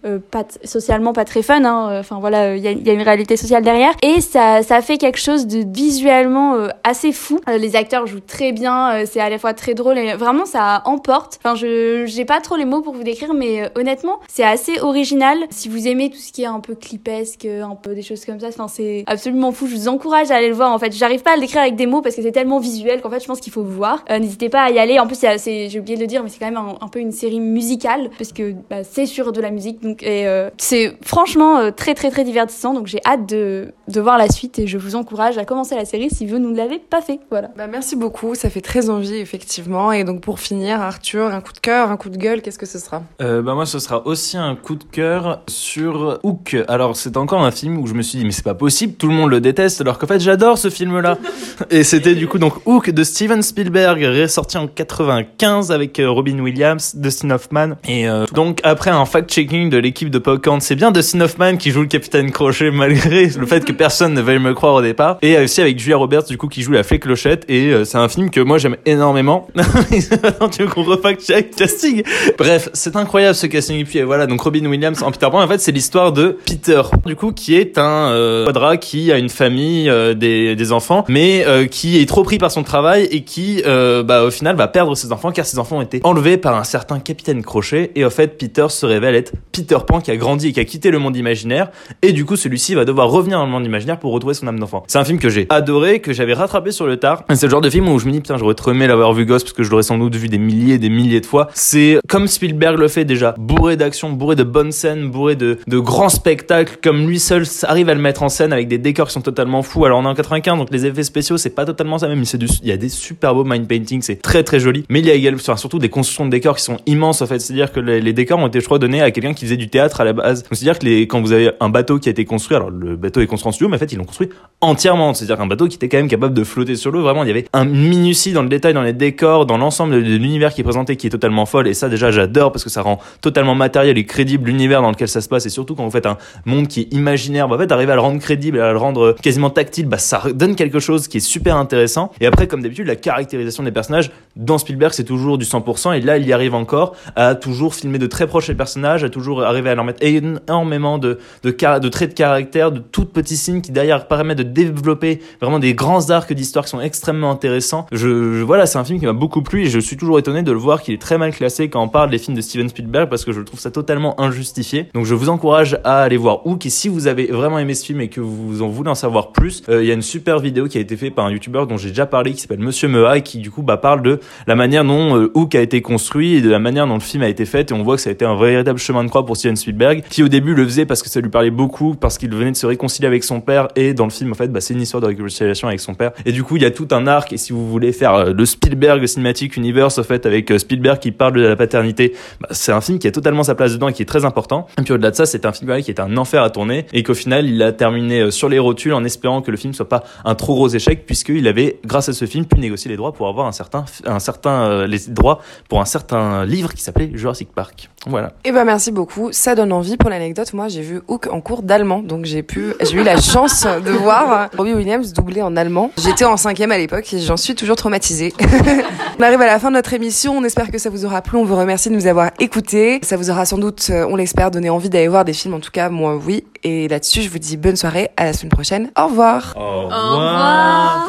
[0.05, 1.99] euh, euh, pas socialement pas très fun hein.
[2.01, 3.93] enfin voilà il y a, y, a, une réalité sociale derrière.
[4.03, 7.41] Et ça ça fait quelque chose de visuellement euh, assez fou.
[7.49, 10.83] Euh, les acteurs jouent très bien c'est à la fois très drôle et vraiment ça
[10.85, 11.39] emporte.
[11.43, 15.39] Enfin je j'ai pas trop les mots pour vous décrire mais honnêtement c'est assez original.
[15.51, 18.41] Si vous aimez tout ce qui est un peu clipesque un peu des choses comme
[18.41, 19.67] ça enfin c'est absolument fou.
[19.67, 20.93] Je vous encourage à aller le voir en fait.
[20.93, 23.21] J'arrive pas à le décrire avec des mots parce que c'est tellement visuel qu'en fait
[23.21, 24.05] je pense qu'il faut voir.
[24.11, 24.99] N'hésitez pas à y aller.
[24.99, 27.13] En plus c'est j'ai oublié de le dire mais c'est quand même un, peu une
[27.13, 29.83] série musicale parce que bah, c'est sur de la musique.
[30.01, 32.75] Et, euh, c'est franchement euh, très très très divertissant.
[32.75, 35.85] Donc j'ai hâte de, de voir la suite et je vous encourage à commencer la
[35.85, 37.21] série si vous ne l'avez pas fait.
[37.31, 37.51] Voilà.
[37.57, 39.93] Bah, merci beaucoup, ça fait très envie effectivement.
[39.93, 42.67] Et donc pour finir, Arthur, un coup de cœur, un coup de gueule, qu'est-ce que
[42.67, 43.03] ce sera?
[43.21, 46.57] Euh, bah moi ce sera aussi un coup de cœur sur Hook.
[46.69, 49.09] Alors c'est encore un film où je me suis dit mais c'est pas possible, tout
[49.09, 51.19] le monde le déteste alors qu'en fait j'adore ce film là.
[51.71, 56.95] Et c'était du coup donc Hook de Steven Spielberg ressorti en 95 avec Robin Williams,
[56.97, 61.21] Dustin Hoffman et euh, donc après un fact-checking de l'équipe de Popcorn, c'est bien Dustin
[61.21, 64.75] Hoffman qui joue le capitaine Crochet malgré le fait que personne ne veuille me croire
[64.75, 67.73] au départ et aussi avec Julia Roberts du coup qui joue la fée clochette et
[67.73, 69.49] euh, c'est un film que moi j'aime énormément.
[70.53, 72.03] Tu veux qu'on refact-check casting?
[72.39, 73.77] Bref, c'est incroyable ce casting.
[73.77, 76.39] Et puis euh, voilà, donc Robin Williams en Peter Pan, en fait, c'est l'histoire de
[76.47, 80.73] Peter, du coup, qui est un euh, quadra qui a une famille, euh, des, des
[80.73, 84.31] enfants, mais euh, qui est trop pris par son travail et qui, euh, bah, au
[84.31, 87.43] final, va perdre ses enfants car ses enfants ont été enlevés par un certain capitaine
[87.43, 87.91] Crochet.
[87.95, 90.65] Et au fait, Peter se révèle être Peter Pan qui a grandi et qui a
[90.65, 91.71] quitté le monde imaginaire.
[92.03, 94.59] Et du coup, celui-ci va devoir revenir dans le monde imaginaire pour retrouver son âme
[94.59, 94.85] d'enfant.
[94.87, 97.25] C'est un film que j'ai adoré, que j'avais rattrapé sur le tard.
[97.35, 99.25] C'est le genre de film où je me dis, putain, j'aurais trop aimé l'avoir vu
[99.25, 101.49] gosse parce que je l'aurais sans doute vu des milliers et des milliers de fois.
[101.55, 105.79] C'est comme Spielberg le fait déjà, bourré d'action, bourré de bonnes scènes, bourré de, de
[105.79, 109.15] grands spectacles, comme lui seul arrive à le mettre en scène avec des décors qui
[109.15, 109.85] sont totalement fous.
[109.85, 112.47] Alors on est en 95, donc les effets spéciaux, c'est pas totalement ça, même du,
[112.63, 114.85] il y a des super beaux mind paintings, c'est très très joli.
[114.89, 117.27] Mais il y a également, enfin, surtout des constructions de décors qui sont immenses en
[117.27, 117.39] fait.
[117.39, 119.62] C'est-à-dire que les, les décors ont été, je crois, donnés à quelqu'un qui faisait du
[119.69, 120.45] théâtre à la base.
[120.51, 123.21] C'est-à-dire que les, quand vous avez un bateau qui a été construit, alors le bateau
[123.21, 124.29] est construit en studio, mais en fait ils l'ont construit
[124.61, 125.15] entièrement.
[125.15, 127.03] C'est-à-dire qu'un bateau qui était quand même capable de flotter sur l'eau.
[127.03, 130.01] Vraiment, il y avait un minutie dans le détail, dans les décors, dans l'ensemble de,
[130.01, 131.69] de l'univers qui est présenté, qui est totalement folle.
[131.69, 135.09] Et ça, déjà, j'adore parce que ça rend totalement matériel et crédible l'univers dans lequel
[135.09, 135.47] ça se passe.
[135.47, 137.97] Et surtout quand vous faites un monde qui est imaginaire, bah, en fait, arriver à
[137.97, 141.21] le rendre crédible, à le rendre quasiment tactile, bah, ça donne quelque chose qui est
[141.21, 142.13] super intéressant.
[142.21, 145.97] Et après, comme d'habitude, la caractérisation des personnages dans Spielberg, c'est toujours du 100%.
[145.97, 149.09] Et là, il y arrive encore à toujours filmer de très proches les personnages, à
[149.11, 153.61] toujours arriver à leur mettre énormément de, de, traits de caractère, de toutes petits signes
[153.61, 157.87] qui derrière permettent de développer vraiment des grands arcs d'histoire qui sont extrêmement intéressants.
[157.93, 157.99] Je,
[158.39, 160.53] je- voilà, c'est un film qui m'a beaucoup plu et je suis toujours étonné de
[160.53, 163.09] le voir qu'il est très mal classé quand on parle des films de Steven Spielberg
[163.09, 164.89] parce que je trouve ça totalement injustifié.
[164.95, 167.85] Donc je vous encourage à aller voir Hook et si vous avez vraiment aimé ce
[167.85, 170.39] film et que vous en voulez en savoir plus, euh, il y a une super
[170.39, 172.89] vidéo qui a été faite par un youtubeur dont j'ai déjà parlé qui s'appelle Monsieur
[172.89, 175.83] Mea et qui du coup bah, parle de la manière dont euh, Hook a été
[175.83, 177.71] construit et de la manière dont le film a été fait.
[177.71, 180.03] Et on voit que ça a été un véritable chemin de croix pour Steven Spielberg
[180.09, 182.57] qui au début le faisait parce que ça lui parlait beaucoup parce qu'il venait de
[182.57, 183.69] se réconcilier avec son père.
[183.77, 186.13] Et dans le film en fait bah, c'est une histoire de réconciliation avec son père.
[186.25, 187.33] Et du coup il y a tout un arc.
[187.33, 190.99] Et si vous voulez faire euh, le Spielberg Cinematic Universe en fait avec euh, Spielberg
[190.99, 193.89] qui parle de la paternité bah, c'est un film qui a totalement sa place dedans
[193.89, 194.67] et qui est très important.
[194.79, 196.87] Et puis au-delà de ça c'est un film qui est un enfer à tourner.
[196.93, 199.89] Et qu'au final il a terminé sur les rotules en espérant que le film soit
[199.89, 203.13] pas un trop gros échec puisqu'il avait grâce à ce film pu négocier les droits
[203.13, 203.85] pour avoir un certain
[204.19, 208.65] certain euh, les droits pour un certain livre qui s'appelait Jurassic Park voilà Eh ben
[208.65, 209.97] merci beaucoup, ça donne envie.
[209.97, 213.21] Pour l'anecdote, moi j'ai vu Hook en cours d'allemand, donc j'ai pu, j'ai eu la
[213.21, 215.93] chance de voir Robbie Williams doublé en allemand.
[216.03, 218.35] J'étais en cinquième à l'époque et j'en suis toujours traumatisée.
[219.21, 221.39] on arrive à la fin de notre émission, on espère que ça vous aura plu,
[221.39, 222.99] on vous remercie de nous avoir écoutés.
[223.03, 225.61] Ça vous aura sans doute, euh, on l'espère, donné envie d'aller voir des films, en
[225.61, 226.45] tout cas moi oui.
[226.65, 228.91] Et là-dessus, je vous dis bonne soirée, à la semaine prochaine.
[228.99, 229.55] Au revoir.
[229.57, 231.09] Au revoir.